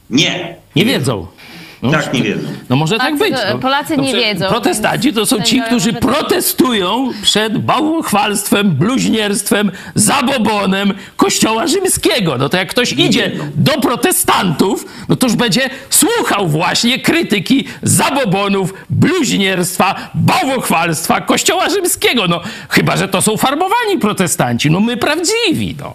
[0.10, 0.56] Nie.
[0.76, 1.28] Nie wiedzą.
[1.82, 2.48] No, tak nie wiedzą.
[2.70, 3.34] No może tak A, być.
[3.54, 3.60] No.
[3.60, 6.02] Polacy no, nie wiedzą, Protestanci to są ci, którzy tak.
[6.02, 12.38] protestują przed bałwochwalstwem, bluźnierstwem, zabobonem Kościoła Rzymskiego.
[12.38, 13.44] No to jak ktoś idzie wiedzą.
[13.56, 22.28] do protestantów, no to już będzie słuchał właśnie krytyki zabobonów, bluźnierstwa, bałwochwalstwa Kościoła Rzymskiego.
[22.28, 24.72] No chyba, że to są farbowani protestanci.
[24.72, 25.94] No my prawdziwi, no.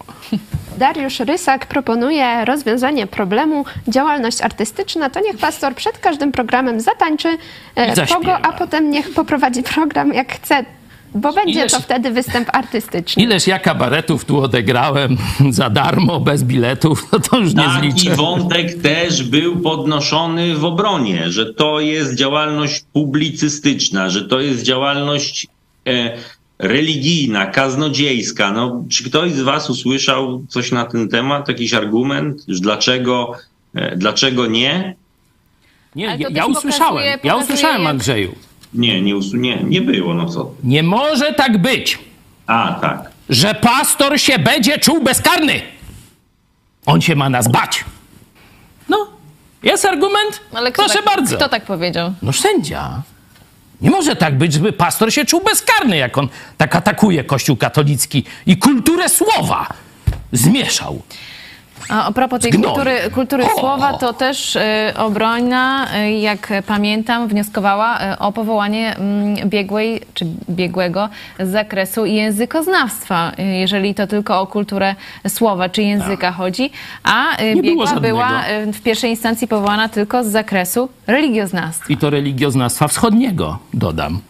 [0.78, 5.10] Dariusz Rysak proponuje rozwiązanie problemu działalność artystyczna.
[5.10, 7.28] To niech pastor przed każdym programem zatańczy
[7.74, 10.64] e, pogo, a potem niech poprowadzi program jak chce,
[11.14, 13.22] bo będzie Ileż- to wtedy występ artystyczny.
[13.22, 15.16] Ileż ja kabaretów tu odegrałem
[15.50, 18.16] za darmo, bez biletów, no to już nie Taki zliczę.
[18.16, 25.46] wątek też był podnoszony w obronie, że to jest działalność publicystyczna, że to jest działalność
[25.86, 26.10] e,
[26.58, 28.52] religijna, kaznodziejska.
[28.52, 33.32] No, czy ktoś z was usłyszał coś na ten temat, jakiś argument, że dlaczego,
[33.74, 34.94] e, dlaczego nie?
[35.96, 38.34] Nie, ja, ja usłyszałem, pokazuje- ja usłyszałem, jak- Andrzeju.
[38.74, 40.50] Nie, nie, usu- nie, nie było, no co?
[40.64, 41.98] Nie może tak być,
[42.46, 43.10] A, tak.
[43.28, 45.62] że pastor się będzie czuł bezkarny.
[46.86, 47.84] On się ma nas bać.
[48.88, 49.06] No,
[49.62, 50.40] jest argument?
[50.54, 51.36] Ale kto Proszę tak, bardzo.
[51.36, 52.12] Kto tak powiedział?
[52.22, 53.02] No sędzia.
[53.82, 58.24] Nie może tak być, żeby pastor się czuł bezkarny, jak on tak atakuje Kościół katolicki
[58.46, 59.66] i kulturę słowa
[60.32, 61.02] zmieszał.
[61.88, 62.64] A o propos tej Zgnoi.
[62.72, 63.60] kultury, kultury O!
[63.60, 64.60] słowa, to też y,
[64.96, 71.08] obrona, y, jak pamiętam, wnioskowała y, o powołanie mm, biegłej czy biegłego
[71.40, 74.94] z zakresu językoznawstwa, y, jeżeli to tylko o kulturę
[75.28, 76.70] słowa czy języka chodzi,
[77.04, 78.16] a y, Nie było biegła żadnego.
[78.16, 81.86] była y, w pierwszej instancji powołana tylko z zakresu religioznawstwa.
[81.92, 84.20] I to religioznawstwa wschodniego, dodam.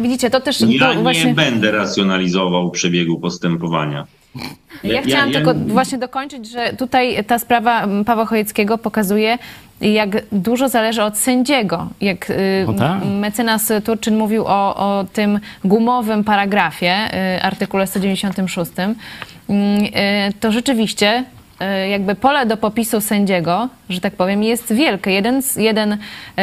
[0.00, 1.34] Widzicie, to też Ja to nie właśnie...
[1.34, 4.06] będę racjonalizował przebiegu postępowania.
[4.84, 9.38] Ja chciałam tylko właśnie dokończyć, że tutaj ta sprawa m, Pawła Chojeckiego pokazuje,
[9.80, 11.88] jak dużo zależy od sędziego.
[12.00, 13.04] Jak y, tak.
[13.04, 16.94] mecenas Turczyn mówił o, o tym gumowym paragrafie,
[17.36, 18.72] y, artykule 196,
[19.48, 19.88] mm, y,
[20.40, 21.24] to rzeczywiście
[21.90, 25.10] jakby pole do popisu sędziego, że tak powiem, jest wielkie.
[25.10, 25.98] Jeden, jeden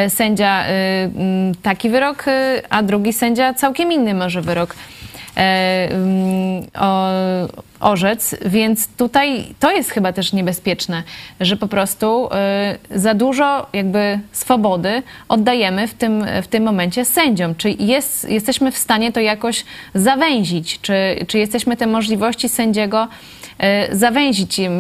[0.09, 2.25] sędzia mm, taki wyrok,
[2.69, 4.75] a drugi sędzia całkiem inny może wyrok
[5.38, 7.09] e, mm, o,
[7.86, 11.03] orzec, więc tutaj to jest chyba też niebezpieczne,
[11.39, 17.55] że po prostu e, za dużo jakby swobody oddajemy w tym, w tym momencie sędziom.
[17.55, 19.65] Czy jest, jesteśmy w stanie to jakoś
[19.95, 20.79] zawęzić?
[20.81, 20.93] Czy,
[21.27, 23.07] czy jesteśmy te możliwości sędziego
[23.59, 24.73] e, zawęzić, im,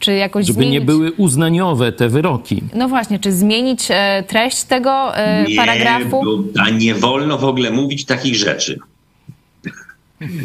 [0.00, 0.72] czy jakoś Żeby zmienić?
[0.72, 2.62] nie były uznaniowe te wyroki.
[2.74, 6.10] No właśnie, czy zmienić e, treść tego e, Nie, paragrafu?
[6.10, 8.78] bo- A nie wolno w ogóle mówić takich rzeczy.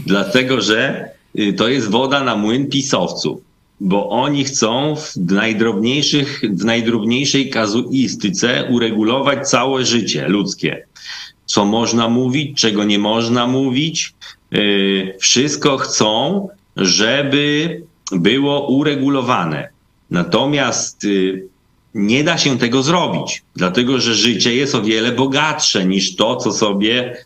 [0.06, 1.23] Dlatego, że y,
[1.58, 3.42] to jest woda na młyn pisowców.
[3.80, 10.86] Bo oni chcą w najdrobniejszych, w najdrobniejszej kazuistyce uregulować całe życie ludzkie.
[11.46, 14.14] Co można mówić, czego nie można mówić.
[14.54, 17.82] Y, Wszystko chcą, żeby
[18.12, 19.70] było uregulowane.
[20.12, 21.48] Natomiast y,
[21.94, 26.52] nie da się tego zrobić, dlatego że życie jest o wiele bogatsze niż to, co
[26.52, 27.18] sobie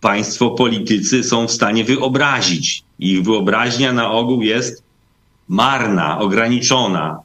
[0.00, 2.82] państwo politycy są w stanie wyobrazić.
[2.98, 4.82] Ich wyobraźnia na ogół jest
[5.48, 7.22] marna, ograniczona,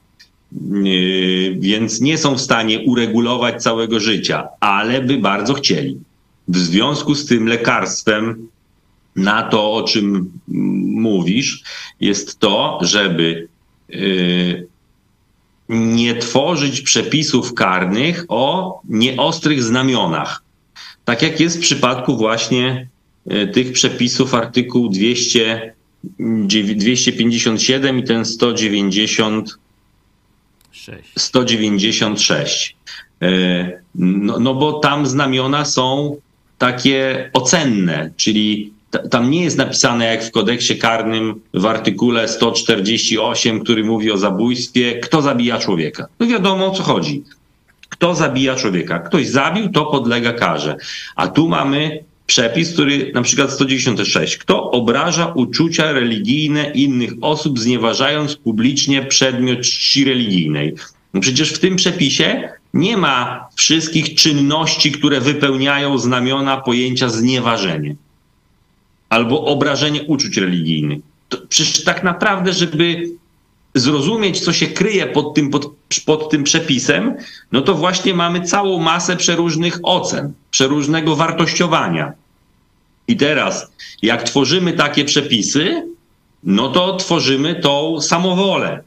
[0.62, 6.00] Yy, więc nie są w stanie uregulować całego życia, ale by bardzo chcieli.
[6.48, 8.48] W związku z tym lekarstwem
[9.16, 10.32] na to, o czym
[10.96, 11.64] mówisz,
[12.00, 13.48] jest to, żeby
[13.90, 14.68] yy,
[15.70, 20.43] nie tworzyć przepisów karnych o nieostrych znamionach.
[21.06, 22.88] Tak jak jest w przypadku właśnie
[23.28, 25.74] e, tych przepisów artykuł 200,
[26.48, 29.58] dziew- 257 i ten 190
[30.72, 31.10] Sześć.
[31.18, 32.76] 196.
[33.22, 36.18] E, No, no bo tam znamiona są
[36.58, 38.74] takie ocenne, czyli
[39.12, 45.00] tam nie jest napisane jak w kodeksie karnym w artykule 148, który mówi o zabójstwie,
[45.00, 46.08] kto zabija człowieka.
[46.20, 47.24] No wiadomo o co chodzi.
[48.04, 49.00] Kto zabija człowieka?
[49.00, 50.76] Ktoś zabił, to podlega karze.
[51.16, 54.38] A tu mamy przepis, który na przykład 196.
[54.38, 60.74] Kto obraża uczucia religijne innych osób, znieważając publicznie przedmiot czci religijnej?
[61.14, 67.96] No przecież w tym przepisie nie ma wszystkich czynności, które wypełniają znamiona pojęcia znieważenie
[69.10, 71.00] albo obrażenie uczuć religijnych.
[71.30, 73.10] To przecież tak naprawdę, żeby
[73.76, 75.72] zrozumieć, co się kryje pod tym, pod,
[76.06, 77.16] pod tym przepisem,
[77.52, 82.14] no to właśnie mamy całą masę przeróżnych ocen, przeróżnego wartościowania.
[83.08, 83.72] I teraz,
[84.02, 85.88] jak tworzymy takie przepisy,
[86.44, 88.84] no to tworzymy tą samowolę.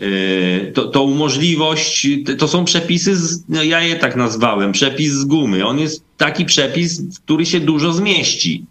[0.00, 2.06] y, to, to możliwość,
[2.38, 5.66] to są przepisy, z, no ja je tak nazwałem, przepis z gumy.
[5.66, 8.64] On jest taki przepis, w który się dużo zmieści,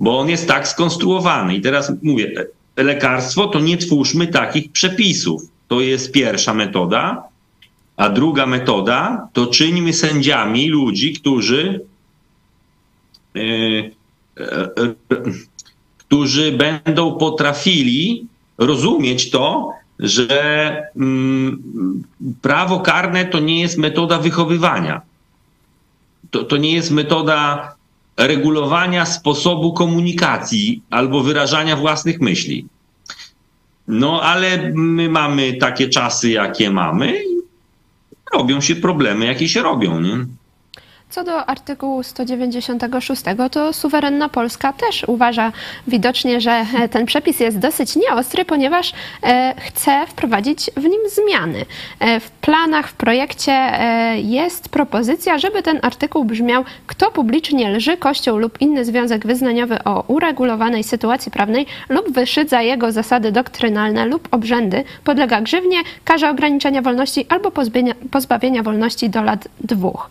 [0.00, 1.56] bo on jest tak skonstruowany.
[1.56, 2.32] I teraz mówię,
[2.76, 5.42] lekarstwo to nie twórzmy takich przepisów.
[5.68, 7.22] To jest pierwsza metoda.
[7.96, 11.80] A druga metoda to czyńmy sędziami ludzi, którzy,
[13.34, 13.90] yy,
[14.38, 14.94] yy,
[15.98, 18.26] którzy będą potrafili
[18.58, 21.62] rozumieć to, że mm,
[22.42, 25.00] prawo karne to nie jest metoda wychowywania.
[26.30, 27.74] To, to nie jest metoda
[28.26, 32.66] regulowania sposobu komunikacji albo wyrażania własnych myśli.
[33.88, 37.22] No ale my mamy takie czasy, jakie mamy
[38.32, 40.00] robią się problemy, jakie się robią.
[40.00, 40.26] Nie?
[41.10, 45.52] Co do artykułu 196, to suwerenna Polska też uważa
[45.86, 48.92] widocznie, że e, ten przepis jest dosyć nieostry, ponieważ
[49.22, 51.64] e, chce wprowadzić w nim zmiany.
[52.00, 53.72] E, w planach, w projekcie
[54.16, 60.04] jest propozycja, żeby ten artykuł brzmiał: Kto publicznie lży Kościół lub inny związek wyznaniowy o
[60.08, 67.26] uregulowanej sytuacji prawnej lub wyszydza jego zasady doktrynalne lub obrzędy, podlega grzywnie, karze ograniczenia wolności
[67.28, 67.50] albo
[68.10, 70.10] pozbawienia wolności do lat dwóch.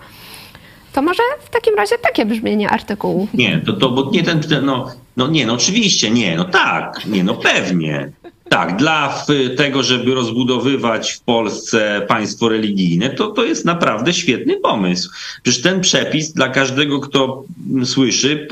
[0.93, 3.27] To może w takim razie takie brzmienie artykułu.
[3.33, 7.23] Nie, to, to bo nie ten, no, no nie, no oczywiście, nie, no tak, nie,
[7.23, 8.11] no pewnie.
[8.49, 9.25] Tak, dla
[9.57, 15.09] tego, żeby rozbudowywać w Polsce państwo religijne, to, to jest naprawdę świetny pomysł.
[15.43, 17.43] Przecież ten przepis dla każdego, kto
[17.83, 18.47] słyszy,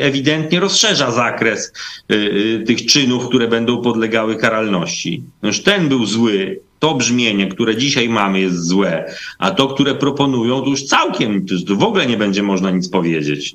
[0.00, 1.72] ewidentnie rozszerza zakres
[2.12, 5.22] y, y, tych czynów, które będą podlegały karalności.
[5.42, 10.60] Już ten był zły, to brzmienie, które dzisiaj mamy, jest złe, a to, które proponują,
[10.60, 13.52] to już całkiem, to w ogóle nie będzie można nic powiedzieć.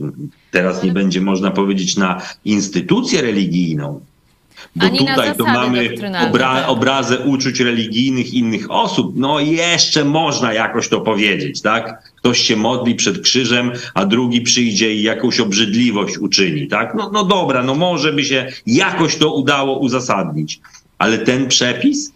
[0.51, 3.99] Teraz nie będzie można powiedzieć na instytucję religijną.
[4.76, 5.89] Bo Ani tutaj to mamy
[6.28, 6.69] obra tak.
[6.69, 9.13] obrazę uczuć religijnych innych osób.
[9.15, 12.11] No jeszcze można jakoś to powiedzieć, tak?
[12.15, 16.95] Ktoś się modli przed krzyżem, a drugi przyjdzie i jakąś obrzydliwość uczyni, tak?
[16.95, 20.59] No, no dobra, no może by się jakoś to udało uzasadnić.
[20.97, 22.11] Ale ten przepis,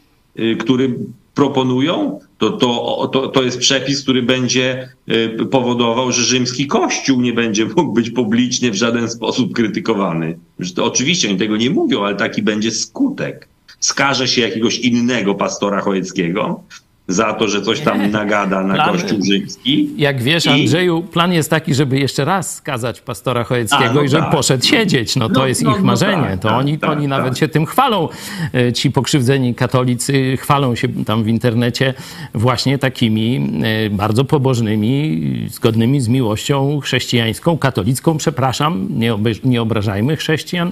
[0.60, 0.96] który
[1.38, 7.34] proponują, to, to, to, to jest przepis, który będzie y, powodował, że rzymski kościół nie
[7.34, 10.38] będzie mógł być publicznie w żaden sposób krytykowany.
[10.76, 13.48] To oczywiście oni tego nie mówią, ale taki będzie skutek.
[13.80, 16.64] Skaże się jakiegoś innego pastora Chojeckiego,
[17.08, 19.90] za to, że coś tam nagada na plan, Kościół rzymski.
[19.98, 20.50] Jak wiesz, I...
[20.50, 24.32] Andrzeju, plan jest taki, żeby jeszcze raz skazać pastora Chojeckiego A, no i żeby tak.
[24.32, 25.16] poszedł siedzieć.
[25.16, 26.24] No to no, jest no, ich no marzenie.
[26.24, 27.38] Tak, to tak, oni, tak, oni nawet tak.
[27.38, 28.10] się tym chwalą.
[28.54, 31.94] E, ci pokrzywdzeni katolicy chwalą się tam w internecie
[32.34, 33.50] właśnie takimi
[33.86, 40.72] e, bardzo pobożnymi, zgodnymi z miłością chrześcijańską, katolicką, przepraszam, nie, nie obrażajmy chrześcijan,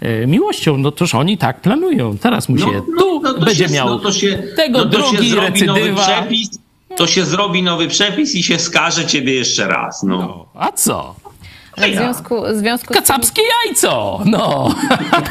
[0.00, 0.78] e, miłością.
[0.78, 2.18] No toż oni tak planują.
[2.18, 6.58] Teraz mu się tu będzie się, miał się, tego drugi recydywa nowy przepis,
[6.96, 10.02] to się zrobi nowy przepis i się skaże ciebie jeszcze raz.
[10.02, 10.16] No.
[10.18, 11.14] no a co?
[11.76, 13.50] w związku, w związku Kacapskie tym...
[13.66, 14.20] jajco!
[14.24, 14.74] No!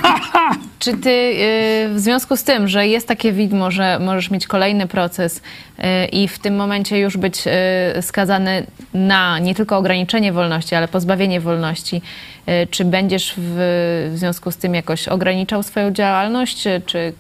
[0.80, 4.88] Czy ty y, w związku z tym, że jest takie widmo, że możesz mieć kolejny
[4.88, 7.44] proces y, i w tym momencie już być
[7.98, 12.02] y, skazany na nie tylko ograniczenie wolności, ale pozbawienie wolności,
[12.72, 13.56] czy będziesz w,
[14.14, 17.14] w związku z tym jakoś ograniczał swoją działalność, czy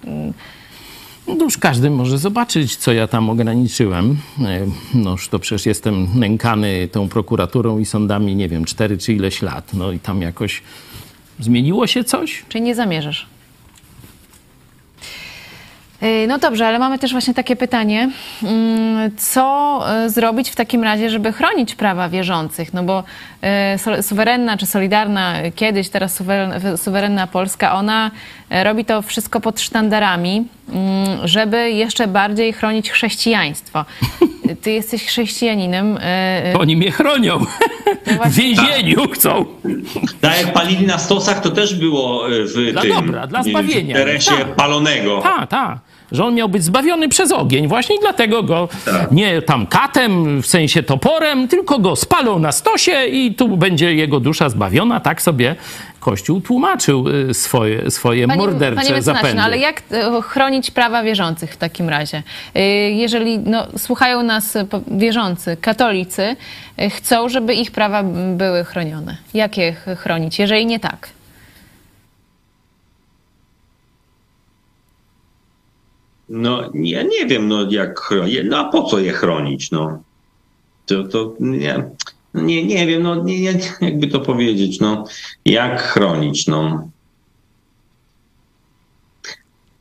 [1.35, 4.17] no już każdy może zobaczyć, co ja tam ograniczyłem.
[4.45, 4.65] E,
[4.97, 9.73] noż to przecież jestem nękany tą prokuraturą i sądami, nie wiem, cztery czy ileś lat.
[9.73, 10.61] No i tam jakoś
[11.39, 12.45] zmieniło się coś?
[12.49, 13.27] Czy nie zamierzasz?
[16.03, 18.09] Y, no dobrze, ale mamy też właśnie takie pytanie.
[18.43, 22.73] Mm, co y, zrobić w takim razie, żeby chronić prawa wierzących?
[22.73, 23.03] No bo
[23.97, 26.23] y, suwerenna czy solidarna, kiedyś, teraz
[26.75, 28.11] suwerenna Polska, ona
[28.49, 33.85] robi to wszystko pod sztandarami, mm, żeby jeszcze bardziej chronić chrześcijaństwo.
[34.61, 35.97] Ty jesteś chrześcijaninem.
[36.59, 37.39] Oni mnie chronią.
[38.17, 39.15] No w więzieniu tak.
[39.15, 39.45] chcą.
[40.21, 42.91] Tak jak palili na stosach, to też było w dla tym...
[42.91, 43.95] Dobra, dla zbawienia.
[43.95, 44.55] W teresie tak.
[44.55, 45.21] palonego.
[45.21, 47.67] Tak, tak że on miał być zbawiony przez ogień.
[47.67, 49.11] Właśnie dlatego go tak.
[49.11, 54.19] nie tam katem, w sensie toporem, tylko go spalą na stosie i tu będzie jego
[54.19, 54.99] dusza zbawiona.
[54.99, 55.55] Tak sobie
[55.99, 59.33] Kościół tłumaczył y, swoje, swoje panie, mordercze panie zapędy.
[59.33, 62.23] No ale jak y, chronić prawa wierzących w takim razie?
[62.55, 62.59] Y,
[62.91, 64.57] jeżeli no, słuchają nas
[64.87, 66.35] wierzący, katolicy,
[66.89, 68.03] chcą, żeby ich prawa
[68.35, 69.17] były chronione.
[69.33, 71.09] Jak je chronić, jeżeli nie tak?
[76.29, 80.03] No, ja nie wiem, no jak chronić, no a po co je chronić, no?
[80.85, 81.83] To, to nie,
[82.33, 85.05] nie, nie wiem, no nie, nie, jakby to powiedzieć, no
[85.45, 86.89] jak chronić, no.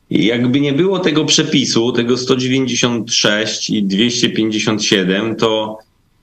[0.09, 5.77] Jakby nie było tego przepisu, tego 196 i 257, to,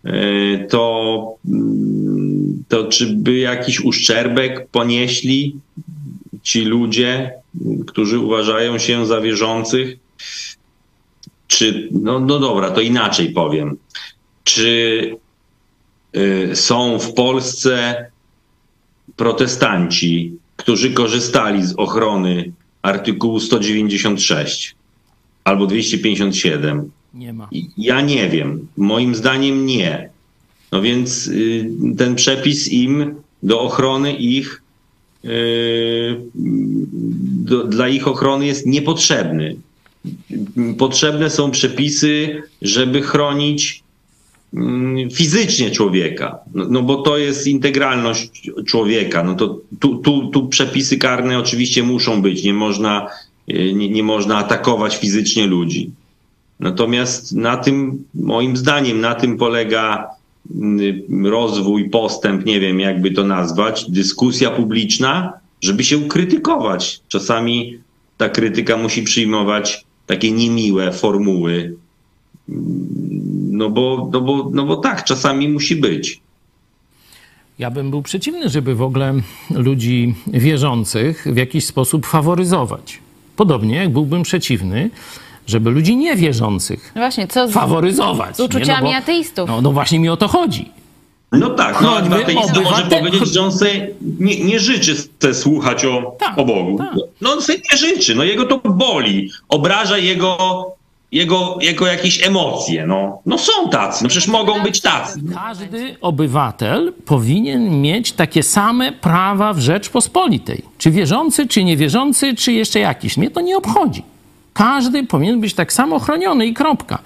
[0.05, 5.57] e, to, mm, to czy by jakiś uszczerbek ponieśli
[6.43, 7.33] ci ludzie,
[7.87, 10.06] którzy uważają się za wierzących?
[11.49, 13.77] Czy, no, no dobra, to inaczej powiem.
[14.45, 15.11] Czy
[16.17, 18.07] y, są w Polsce
[19.17, 22.53] protestanci, którzy korzystali z ochrony
[22.83, 24.75] artykułu 196
[25.45, 26.91] albo 257?
[27.15, 27.49] Nie ma.
[27.79, 28.69] Ja nie wiem.
[28.77, 30.11] Moim zdaniem nie.
[30.73, 34.63] No więc y, ten przepis im do ochrony ich,
[35.25, 39.57] y, do, dla ich ochrony jest niepotrzebny.
[40.79, 43.83] Potrzebne są przepisy, żeby chronić
[44.55, 49.23] mm, fizycznie człowieka, no, no bo to jest integralność człowieka.
[49.23, 52.45] No to tu, tu, tu przepisy karne oczywiście muszą być.
[52.45, 53.07] Nie można,
[53.51, 55.91] y, nie, nie można atakować fizycznie ludzi.
[56.61, 60.09] Natomiast na tym, moim zdaniem, na tym polega
[60.55, 67.01] mm, rozwój, postęp, nie wiem jakby to nazwać, dyskusja publiczna, żeby się krytykować.
[67.09, 67.79] Czasami
[68.17, 71.75] ta krytyka musi przyjmować takie niemiłe formuły.
[73.51, 76.21] No bo, no bo, no bo tak, czasami musi być.
[77.59, 79.15] Ja bym był przeciwny, żeby w ogóle
[79.51, 82.99] ludzi wierzących w jakiś sposób faworyzować.
[83.37, 84.91] Podobnie jak byłbym przeciwny,
[85.47, 88.37] żeby ludzi niewierzących No właśnie, co z, faworyzować.
[88.37, 88.95] z uczuciami nie?
[88.95, 89.49] no bo, ateistów?
[89.49, 90.71] No, no właśnie mi o to chodzi.
[91.39, 93.89] No tak, no ateista może powiedzieć, że on sobie
[94.21, 94.95] nie, nie życzy
[95.33, 96.79] słuchać o, Tak, o Bogu.
[96.79, 96.95] tak.
[97.21, 100.67] No on sobie nie życzy, no jego to boli, obraża jego,
[101.13, 102.87] jego, jego jakieś emocje.
[102.87, 105.21] No, no są tacy, no przecież mogą być tacy.
[105.35, 110.63] Każdy obywatel powinien mieć takie same prawa w Rzeczpospolitej.
[110.79, 113.17] Czy wierzący, czy niewierzący, czy jeszcze jakiś.
[113.17, 114.03] Mnie to nie obchodzi.
[114.57, 116.99] Każdy powinien być tak samo chroniony i kropka.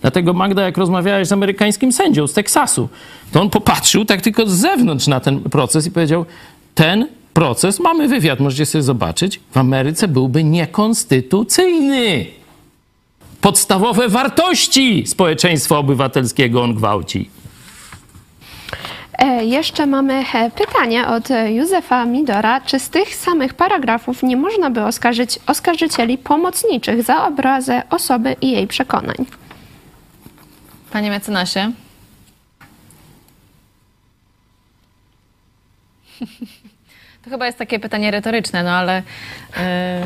[0.00, 2.88] Dlatego Magda, jak rozmawiałeś z amerykańskim sędzią z Teksasu,
[3.32, 6.24] to on popatrzył tak tylko z zewnątrz na ten proces i powiedział,
[6.74, 12.26] ten proces, mamy wywiad, możecie sobie zobaczyć, w Ameryce byłby niekonstytucyjny.
[13.40, 17.30] Podstawowe wartości społeczeństwa obywatelskiego on gwałci.
[19.18, 22.60] E, Jeszcze mamy e, pytanie od e, Józefa Midora.
[22.60, 28.50] Czy z tych samych paragrafów nie można by oskarżyć oskarżycieli pomocniczych za obrazę osoby i
[28.50, 29.16] jej przekonań?
[30.92, 31.72] Panie mecenasie?
[37.24, 39.02] To chyba jest takie pytanie retoryczne, no ale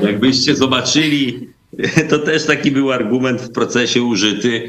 [0.00, 1.48] yy, Jakbyście zobaczyli,
[2.10, 4.68] to też taki był argument w procesie użyty.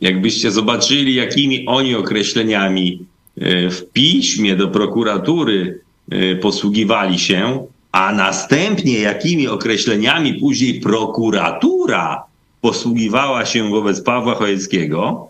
[0.00, 3.06] Jakbyście zobaczyli, jakimi oni określeniami
[3.36, 5.80] w piśmie do prokuratury
[6.10, 12.24] e, posługiwali się, a następnie jakimi określeniami później prokuratura
[12.60, 15.28] posługiwała się wobec Pawła Chojeckiego,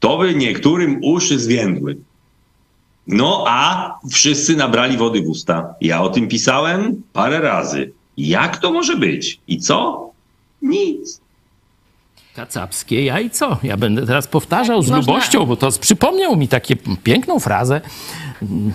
[0.00, 1.96] to by niektórym uszy zwiędły.
[3.06, 5.74] No a wszyscy nabrali wody w usta.
[5.80, 7.92] Ja o tym pisałem parę razy.
[8.16, 9.40] Jak to może być?
[9.48, 10.10] I co?
[10.62, 11.20] Nic.
[12.40, 13.58] Kacapskie jajco.
[13.62, 17.80] Ja będę teraz powtarzał Tak, z można- lubością, bo to przypomniał mi takie piękną frazę,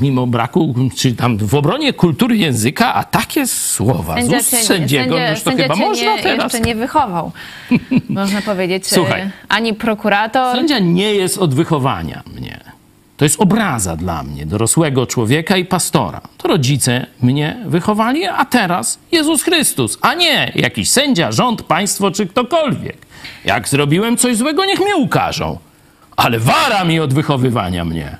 [0.01, 5.32] mimo braku, czy tam w obronie kultury języka, a takie słowa z ust sędziego, sędzia-
[5.32, 6.53] już to sędzia chyba można nie, teraz.
[6.53, 7.32] jeszcze nie wychował,
[8.09, 8.88] można powiedzieć.
[8.88, 9.22] Słuchaj.
[9.22, 12.59] e, Ani prokurator, Sędzia nie jest od wychowania mnie.
[13.18, 16.22] To jest obraza dla mnie, dorosłego człowieka i pastora.
[16.38, 22.28] To rodzice mnie wychowali, a teraz Jezus Chrystus, a nie jakiś sędzia, rząd, państwo czy
[22.28, 23.05] ktokolwiek.
[23.46, 25.58] Jak zrobiłem coś złego, niech mnie ukażą.
[26.18, 28.18] Ale wara mi od wychowywania mnie.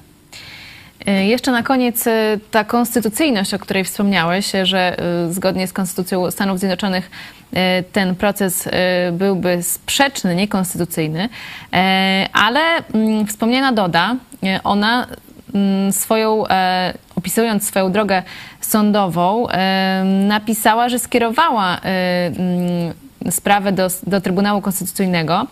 [1.06, 4.98] E, Jeszcze na koniec e, ta konstytucyjność, o której wspomniałeś, e, że
[5.30, 7.12] zgodnie z Konstytucją Stanów Zjednoczonych
[7.92, 8.70] ten proces
[9.12, 11.30] byłby sprzeczny, niekonstytucyjny,
[12.34, 12.60] ale
[12.94, 14.16] mm, wspomniana Doda,
[14.64, 15.08] ona
[15.54, 18.24] mm, swoją, e, opisując swoją drogę
[18.62, 19.48] sądową,
[20.28, 22.94] napisała, że skierowała mm,
[23.30, 25.48] sprawę do, do Trybunału Konstytucyjnego.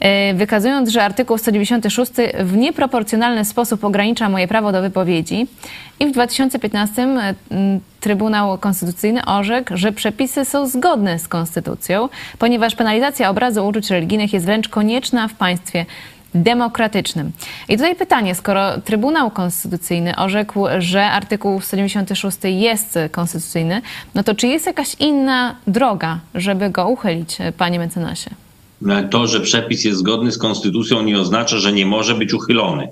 [0.00, 5.46] E, wykazując, że artykuł 196 w nieproporcjonalny sposób ogranicza moje prawo do wypowiedzi.
[6.00, 7.34] I w 2015 e,
[8.00, 12.08] Trybunał Konstytucyjny orzekł, że przepisy są zgodne z konstytucją,
[12.38, 15.86] ponieważ penalizacja obrazu uczuć religijnych jest wręcz konieczna w państwie
[16.34, 17.32] demokratycznym.
[17.68, 23.82] I tutaj pytanie, skoro Trybunał Konstytucyjny orzekł, że artykuł 196 jest konstytucyjny,
[24.14, 28.30] no to czy jest jakaś inna droga, żeby go uchylić, e, panie mecenasie?
[28.82, 32.88] No, To, że przepis jest zgodny z konstytucją, nie oznacza, że nie może być uchylony.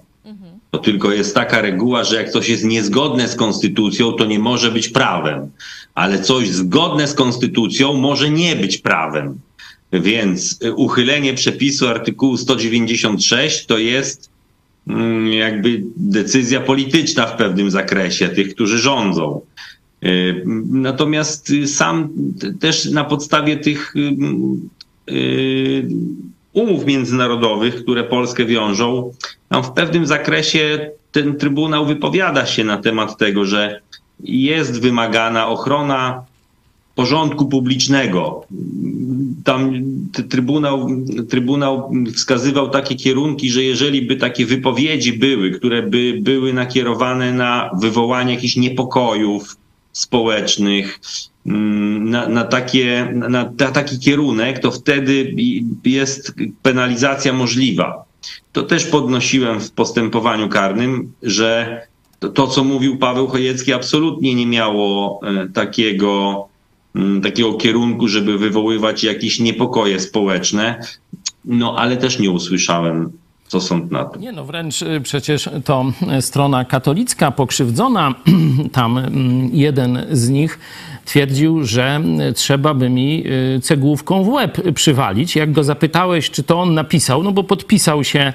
[0.70, 4.70] To tylko jest taka reguła, że jak coś jest niezgodne z konstytucją, to nie może
[4.70, 5.50] być prawem,
[5.94, 9.40] ale coś zgodne z konstytucją może nie być prawem.
[9.92, 14.30] Więc uchylenie przepisu artykułu 196 to jest
[14.88, 19.40] mm, jakby decyzja polityczna w pewnym zakresie tych, którzy rządzą.
[20.04, 22.08] Y, Natomiast y, sam
[22.60, 24.16] też na podstawie tych y,
[25.12, 25.88] y,
[26.52, 29.12] umów międzynarodowych, które Polskę wiążą,
[29.48, 33.80] tam w pewnym zakresie ten Trybunał wypowiada się na temat tego, że
[34.24, 36.24] jest wymagana ochrona
[37.00, 38.44] porządku publicznego.
[39.44, 39.72] Tam
[40.28, 40.88] trybunał,
[41.28, 47.70] trybunał wskazywał takie kierunki, że jeżeli by takie wypowiedzi były, które by były nakierowane na
[47.80, 49.56] wywołanie jakichś niepokojów
[49.92, 51.00] społecznych,
[51.46, 55.34] mm, na, na, takie, na, na taki kierunek, to wtedy
[55.84, 58.04] jest penalizacja możliwa.
[58.52, 61.80] To też podnosiłem w postępowaniu karnym, że
[62.18, 66.48] to, to co mówił Paweł Chojecki, absolutnie nie miało e, takiego,
[67.22, 70.80] takiego kierunku, żeby wywoływać jakieś niepokoje społeczne.
[71.44, 73.12] No ale też nie usłyszałem,
[73.50, 74.18] co sąd na to.
[74.18, 78.14] Nie no, wręcz y, przecież to y, strona katolicka pokrzywdzona,
[78.72, 80.58] tam mm, jeden z nich
[81.04, 83.24] twierdził, że y, trzeba by mi
[83.62, 85.36] cegłówką w łeb przywalić.
[85.36, 88.32] Jak go zapytałeś, czy to on napisał, no bo podpisał się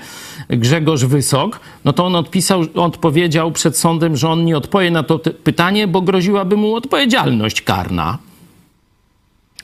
[0.49, 5.19] Grzegorz Wysok, no to on odpisał, odpowiedział przed sądem, że on nie odpowie na to
[5.19, 8.17] pytanie, bo groziłaby mu odpowiedzialność karna.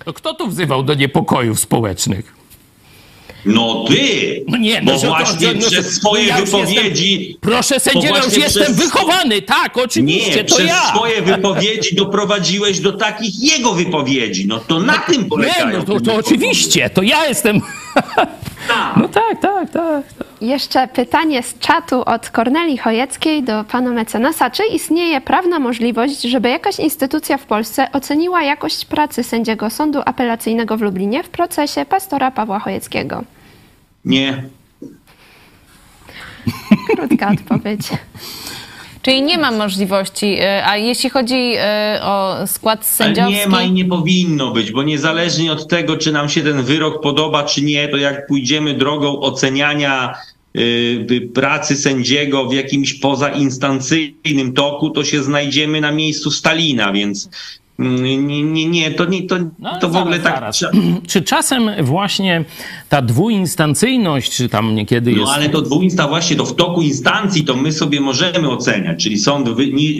[0.05, 2.33] To kto tu wzywał do niepokojów społecznych?
[3.45, 4.43] No ty!
[4.47, 7.37] No nie, bo no, to- właśnie że- no, przez swoje ja wypowiedzi.
[7.41, 10.87] Proszę sędziego, już jestem przez- wychowany, tak, oczywiście, Nie, to przez ja.
[10.95, 14.47] swoje wypowiedzi doprowadziłeś do takich jego wypowiedzi.
[14.47, 15.77] No to na tym Nie, polegają.
[15.77, 17.61] no to, to oczywiście, to ja jestem.
[18.67, 18.93] Tak.
[19.01, 20.03] No tak, tak, tak.
[20.41, 24.49] Jeszcze pytanie z czatu od Korneli Chojeckiej do pana mecenasa.
[24.49, 30.77] Czy istnieje prawna możliwość, żeby jakaś instytucja w Polsce oceniła jakość pracy sędziego Sądu Apelacyjnego
[30.77, 33.23] w Lublinie w procesie pastora Pawła Chojeckiego?
[34.05, 34.43] Nie.
[36.95, 37.81] Krótka odpowiedź.
[39.01, 43.35] Czyli nie ma możliwości, y, a jeśli chodzi y, o skład Ale sędziowski...
[43.35, 47.01] nie ma i nie powinno być, bo niezależnie od tego, czy nam się ten wyrok
[47.01, 50.13] podoba, czy nie, to jak pójdziemy drogą oceniania
[51.33, 57.29] pracy sędziego w jakimś pozainstancyjnym toku, to się znajdziemy na miejscu Stalina, więc
[57.79, 60.73] mm, nie, nie, nie to, nie, to, No, to w ogóle zaraz, tak.
[60.73, 60.85] zaraz.
[61.07, 62.45] Czy czasem właśnie
[62.91, 65.23] ta dwuinstancyjność, czy tam niekiedy jest...
[65.23, 69.17] No ale to dwuinsta właśnie to w toku instancji to my sobie możemy oceniać, czyli
[69.17, 69.49] sąd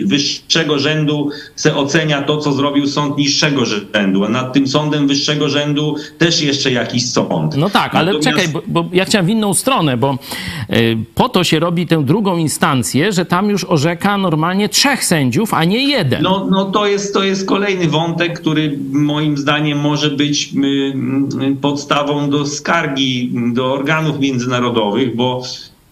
[0.04, 5.48] wyższego rzędu se ocenia to, co zrobił sąd niższego rzędu, a nad tym sądem wyższego
[5.48, 7.56] rzędu też jeszcze jakiś sąd.
[7.56, 10.18] No tak, ale Natomiast- czekaj, bo, bo ja chciałem w inną stronę, bo
[10.70, 15.54] y, po to się robi tę drugą instancję, że tam już orzeka normalnie trzech sędziów,
[15.54, 16.22] a nie jeden.
[16.22, 20.58] No, no to, jest, to jest kolejny wątek, który moim zdaniem może być y,
[21.46, 22.81] y, podstawą do skargi
[23.52, 25.42] do organów międzynarodowych, bo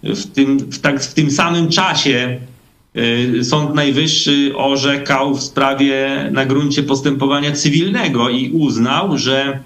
[0.02, 2.38] w tym, w tak, w tym samym czasie
[2.96, 9.60] y, Sąd Najwyższy orzekał w sprawie na gruncie postępowania cywilnego i uznał, że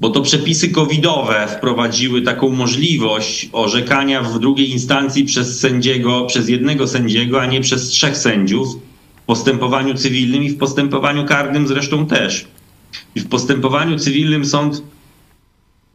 [0.00, 6.86] bo to przepisy covidowe wprowadziły taką możliwość orzekania w drugiej instancji przez sędziego, przez jednego
[6.86, 8.68] sędziego, a nie przez trzech sędziów
[9.16, 12.46] w postępowaniu cywilnym i w postępowaniu karnym zresztą też.
[13.14, 14.82] I w postępowaniu cywilnym sąd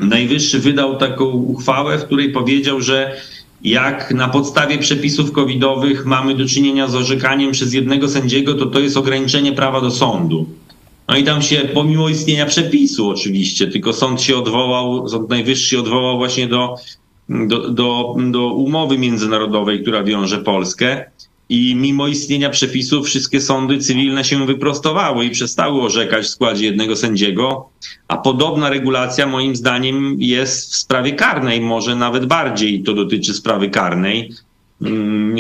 [0.02, 3.16] najwyższy wydał taką uchwałę, w której powiedział, że
[3.64, 8.80] jak na podstawie przepisów covidowych mamy do czynienia z orzekaniem przez jednego sędziego, to to
[8.80, 10.46] jest ograniczenie prawa do sądu.
[11.08, 16.18] No i tam się, pomimo istnienia przepisu oczywiście, tylko sąd się odwołał, Sąd Najwyższy odwołał
[16.18, 16.76] właśnie do,
[17.30, 21.11] do, do, do umowy międzynarodowej, która wiąże Polskę.
[21.52, 26.96] I mimo istnienia przepisów wszystkie sądy cywilne się wyprostowały i przestały orzekać w składzie jednego
[26.96, 27.70] sędziego,
[28.08, 33.70] a podobna regulacja moim zdaniem jest w sprawie karnej, może nawet bardziej to dotyczy sprawy
[33.70, 34.32] karnej.
[34.82, 35.36] Mm,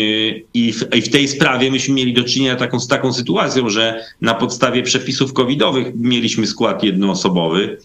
[0.53, 4.05] I w, I w tej sprawie myśmy mieli do czynienia taką, z taką sytuacją, że
[4.21, 7.77] na podstawie przepisów covidowych mieliśmy skład jednoosobowy.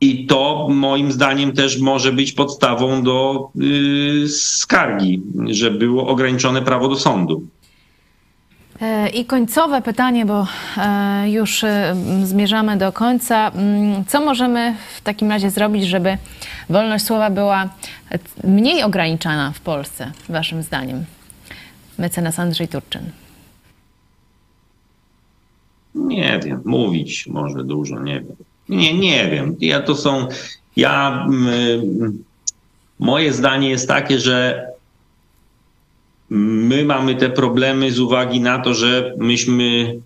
[0.00, 3.48] I to moim zdaniem też może być podstawą do
[4.24, 7.42] y, skargi, że było ograniczone prawo do sądu.
[8.80, 10.46] E, I końcowe pytanie, bo
[10.76, 13.50] e, już e, zmierzamy do końca.
[13.50, 16.18] Mm, Co możemy w takim razie zrobić, żeby
[16.70, 17.68] wolność słowa była
[18.44, 21.04] mniej ograniczana w Polsce, Waszym zdaniem?
[21.98, 23.10] Mecenas Andrzej Turczyn.
[25.94, 28.36] Nie wiem, mówić może dużo, nie wiem.
[28.68, 29.56] Nie, nie wiem.
[29.60, 30.28] Ja to są.
[30.76, 31.26] Ja.
[32.98, 34.66] moje zdanie jest takie, że
[36.30, 39.96] my mamy te problemy z uwagi na to, że myśmy,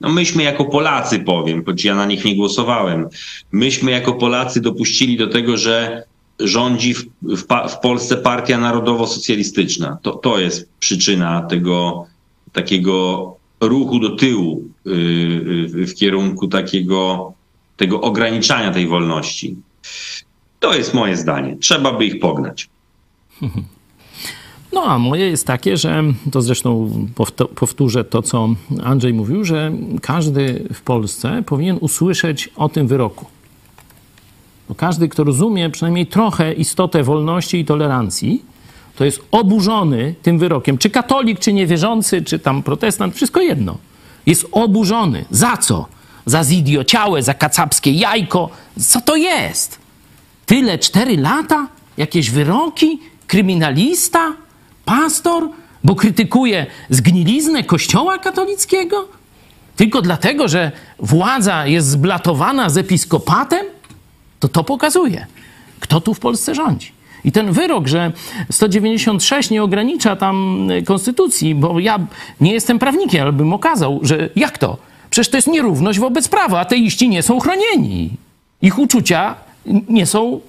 [0.00, 3.08] no myśmy jako Polacy powiem, choć ja na nich nie głosowałem,
[3.52, 6.04] myśmy jako Polacy dopuścili do tego, że
[6.40, 9.98] rządzi w, w, w Polsce partia narodowo-socjalistyczna.
[10.02, 12.06] To, to jest przyczyna tego
[12.52, 17.32] takiego ruchu do tyłu yy, w kierunku takiego
[17.76, 19.56] tego ograniczania tej wolności.
[20.60, 21.56] To jest moje zdanie.
[21.60, 22.68] Trzeba by ich pognać.
[24.72, 26.02] No a moje jest takie, że
[26.32, 26.90] to zresztą
[27.54, 28.48] powtórzę to, co
[28.82, 33.26] Andrzej mówił, że każdy w Polsce powinien usłyszeć o tym wyroku.
[34.68, 38.42] Bo każdy, kto rozumie przynajmniej trochę istotę wolności i tolerancji,
[38.96, 40.78] to jest oburzony tym wyrokiem.
[40.78, 43.78] Czy katolik, czy niewierzący, czy tam protestant, wszystko jedno.
[44.26, 45.24] Jest oburzony.
[45.30, 45.86] Za co?
[46.26, 48.50] Za zidiociałe, za kacapskie jajko.
[48.80, 49.78] Co to jest?
[50.46, 51.68] Tyle, cztery lata?
[51.96, 53.00] Jakieś wyroki?
[53.26, 54.32] Kryminalista?
[54.90, 55.48] Pastor?
[55.84, 59.08] Bo krytykuje zgniliznę kościoła katolickiego?
[59.76, 63.66] Tylko dlatego, że władza jest zblatowana z episkopatem?
[64.40, 65.26] To to pokazuje,
[65.80, 66.92] kto tu w Polsce rządzi.
[67.24, 68.12] I ten wyrok, że
[68.50, 71.98] 196 nie ogranicza tam konstytucji, bo ja
[72.40, 74.76] nie jestem prawnikiem, ale bym okazał, że jak to?
[75.10, 76.60] Przecież to jest nierówność wobec prawa.
[76.60, 78.10] Ateiści nie są chronieni.
[78.62, 79.34] Ich uczucia
[79.88, 80.40] nie są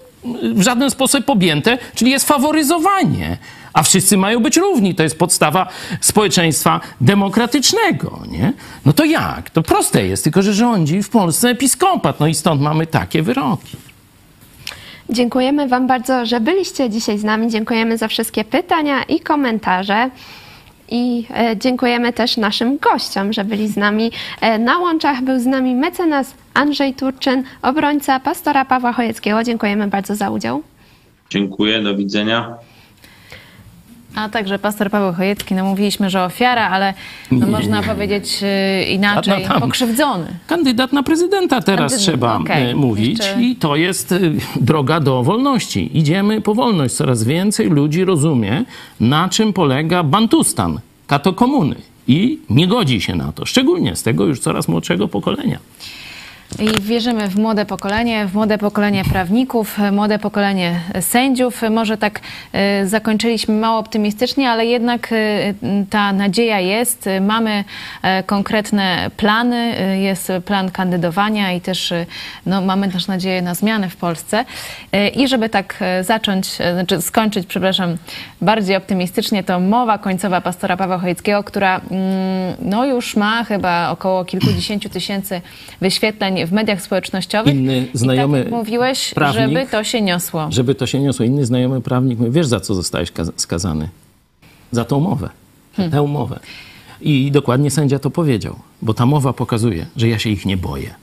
[0.53, 3.37] w żaden sposób objęte, czyli jest faworyzowanie.
[3.73, 4.95] A wszyscy mają być równi.
[4.95, 5.67] To jest podstawa
[6.01, 8.19] społeczeństwa demokratycznego.
[8.31, 8.53] Nie?
[8.85, 9.49] No to jak?
[9.49, 12.19] To proste jest, tylko że rządzi w Polsce episkopat.
[12.19, 13.77] No i stąd mamy takie wyroki.
[15.09, 17.49] Dziękujemy Wam bardzo, że byliście dzisiaj z nami.
[17.49, 20.09] Dziękujemy za wszystkie pytania i komentarze.
[20.89, 24.11] I e, dziękujemy też naszym gościom, że byli z nami
[24.41, 25.21] e, na łączach.
[25.21, 29.43] Był z nami mecenas Andrzej Turczyn, obrońca pastora Pawła Chojeckiego.
[29.43, 30.63] Dziękujemy bardzo za udział.
[31.29, 32.57] Dziękuję, do widzenia.
[34.15, 36.93] A także pastor Paweł Chojecki, no mówiliśmy, że ofiara, ale
[37.31, 38.83] no nie, można nie, powiedzieć nie.
[38.93, 40.25] inaczej, tam, pokrzywdzony.
[40.47, 42.75] Kandydat na prezydenta teraz trzeba okay.
[42.75, 43.41] mówić Jeszcze...
[43.41, 44.15] i to jest
[44.55, 45.97] droga do wolności.
[45.97, 46.95] Idziemy po wolność.
[46.95, 48.63] Coraz więcej ludzi rozumie,
[48.99, 51.75] na czym polega bantustan, katokomuny
[52.07, 55.59] i nie godzi się na to, szczególnie z tego już coraz młodszego pokolenia.
[56.59, 61.61] I wierzymy w młode pokolenie, w młode pokolenie prawników, młode pokolenie sędziów.
[61.69, 62.19] Może tak
[62.53, 65.15] e, zakończyliśmy mało optymistycznie, ale jednak e,
[65.89, 67.09] ta nadzieja jest.
[67.21, 67.63] Mamy
[68.01, 71.93] e, konkretne plany, jest plan kandydowania i też
[72.45, 74.45] no, mamy też nadzieję na zmiany w Polsce.
[75.15, 77.97] I żeby tak zacząć, znaczy skończyć, przepraszam,
[78.41, 84.25] bardziej optymistycznie, to mowa końcowa pastora Pawła Chojeckiego, która mm, no, już ma chyba około
[84.25, 85.41] kilkudziesięciu tysięcy
[85.81, 87.55] wyświetleń w mediach społecznościowych.
[87.55, 90.47] Inny znajomy I tak mówiłeś, prawnik, żeby to się niosło.
[90.51, 91.25] Żeby to się niosło.
[91.25, 93.89] Inny znajomy prawnik mówi, wiesz za co zostałeś skazany?
[94.71, 95.29] Za tą umowę.
[95.75, 95.91] Hmm.
[95.91, 96.39] tę umowę.
[97.01, 100.95] I dokładnie sędzia to powiedział, bo ta mowa pokazuje, że ja się ich nie boję,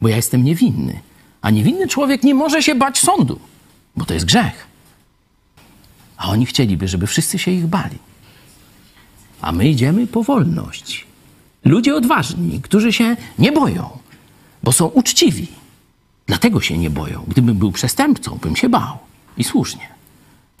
[0.00, 1.00] bo ja jestem niewinny.
[1.42, 3.38] A niewinny człowiek nie może się bać sądu,
[3.96, 4.66] bo to jest grzech.
[6.16, 7.98] A oni chcieliby, żeby wszyscy się ich bali.
[9.40, 11.06] A my idziemy po wolność.
[11.64, 13.90] Ludzie odważni, którzy się nie boją,
[14.62, 15.46] bo są uczciwi.
[16.26, 17.24] Dlatego się nie boją.
[17.28, 18.98] Gdybym był przestępcą, bym się bał.
[19.36, 19.88] I słusznie.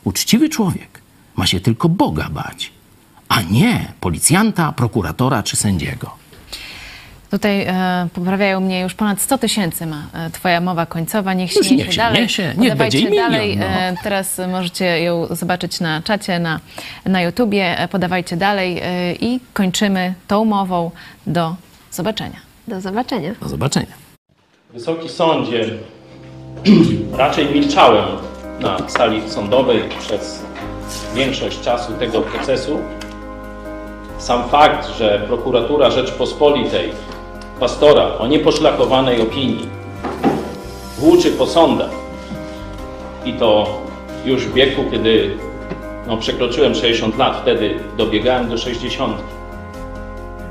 [0.04, 1.00] Uczciwy człowiek
[1.36, 2.72] ma się tylko Boga bać,
[3.28, 6.10] a nie policjanta, prokuratora czy sędziego.
[7.30, 11.34] Tutaj e, poprawiają mnie już ponad 100 tysięcy ma e, twoja mowa końcowa.
[11.34, 12.22] Niech się niesie dalej.
[12.22, 12.54] Niesie.
[12.58, 13.56] Niech będzie milion, dalej.
[13.56, 13.66] No.
[13.66, 16.60] E, teraz możecie ją zobaczyć na czacie, na,
[17.04, 17.78] na YouTubie.
[17.78, 20.90] E, podawajcie dalej e, i kończymy tą mową.
[21.26, 21.56] Do
[21.92, 22.49] zobaczenia.
[22.70, 23.34] Do zobaczenia.
[23.42, 23.94] Do zobaczenia.
[24.72, 25.70] Wysoki sądzie,
[27.18, 28.04] raczej milczałem
[28.60, 30.42] na sali sądowej przez
[31.14, 32.78] większość czasu tego procesu.
[34.18, 36.92] Sam fakt, że prokuratura Rzeczpospolitej
[37.60, 39.68] pastora o nieposzlakowanej opinii
[40.98, 41.90] włóczy po sądach
[43.24, 43.80] i to
[44.24, 45.36] już w wieku, kiedy
[46.06, 49.16] no, przekroczyłem 60 lat, wtedy dobiegałem do 60,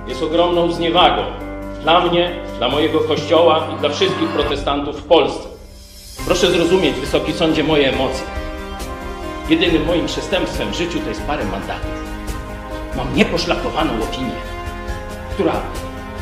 [0.07, 1.48] jest ogromną zniewagą
[1.81, 5.47] dla mnie, dla mojego kościoła i dla wszystkich protestantów w Polsce.
[6.25, 8.23] Proszę zrozumieć, Wysoki Sądzie, moje emocje.
[9.49, 11.91] Jedynym moim przestępstwem w życiu to jest parę mandatów.
[12.97, 14.35] Mam nieposzlakowaną opinię,
[15.33, 15.53] która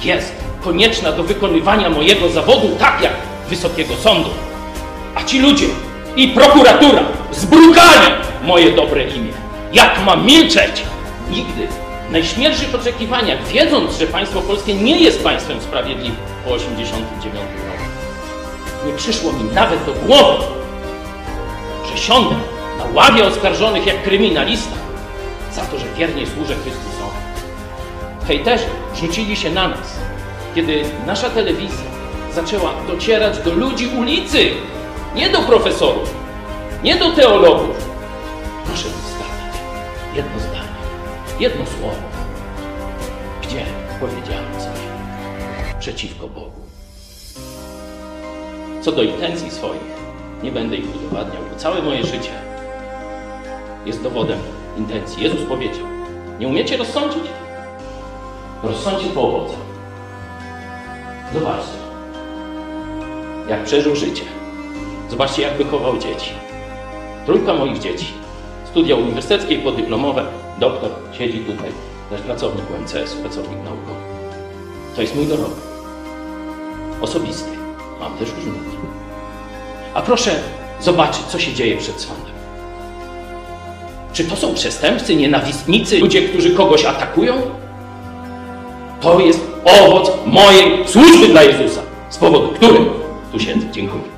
[0.04, 3.14] jest konieczna do wykonywania mojego zawodu tak jak
[3.50, 4.30] Wysokiego Sądu.
[5.16, 5.68] A ci ludzie
[6.16, 8.08] i prokuratura zbrukali
[8.44, 9.32] moje dobre imię.
[9.74, 10.84] Jak mam milczeć?
[11.32, 11.68] Nigdy
[12.12, 17.84] najśmielszych oczekiwaniach, wiedząc, że państwo polskie nie jest państwem sprawiedliwym po 1989 roku.
[18.86, 20.44] Nie przyszło mi nawet do głowy,
[21.92, 22.36] że siądę
[22.78, 24.76] na ławie oskarżonych jak kryminalista
[25.54, 27.18] za to, że wiernie służę Chrystusowi.
[28.28, 30.00] Hejterzy rzucili się na nas,
[30.56, 31.88] kiedy nasza telewizja
[32.36, 34.50] zaczęła docierać do ludzi ulicy,
[35.16, 36.14] nie do profesorów,
[36.84, 37.90] nie do teologów.
[38.66, 39.08] Proszę mi
[40.18, 40.47] jedno zdanie,
[41.40, 41.96] jedno słowo,
[43.42, 43.66] gdzie
[44.00, 44.80] powiedziałem coś
[45.80, 46.62] przeciwko Bogu.
[48.82, 49.98] Co do intencji swoich,
[50.44, 52.32] nie będę ich udowadniał, bo całe moje życie
[53.86, 54.40] jest dowodem
[54.78, 55.24] intencji.
[55.24, 55.86] Jezus powiedział:
[56.40, 57.24] Nie umiecie rozsądzić?
[58.64, 59.60] Rozsądźcie po owocach.
[61.34, 61.78] Zobaczcie,
[63.50, 64.24] jak przeżył życie.
[65.10, 66.32] Zobaczcie, jak wychował dzieci.
[67.26, 68.14] Trójka moich dzieci.
[68.66, 70.47] Studia uniwersyteckie i podyplomowe.
[70.60, 71.72] Doktor siedzi tutaj.
[72.12, 74.02] Nasz pracownik UMCS, pracownik naukowy.
[74.96, 75.58] To jest mój dorobek.
[77.02, 77.50] Osobisty.
[78.00, 78.78] Mam też wnuki.
[79.94, 80.32] A proszę
[80.82, 82.38] zobaczyć, co się dzieje przed sądem.
[84.14, 87.34] Czy to są przestępcy, nienawistnicy, ludzie, którzy kogoś atakują?
[89.02, 92.90] To jest owoc mojej służby dla Jezusa, z powodu którym
[93.32, 93.68] tu siedzę.
[93.72, 94.17] Dziękuję.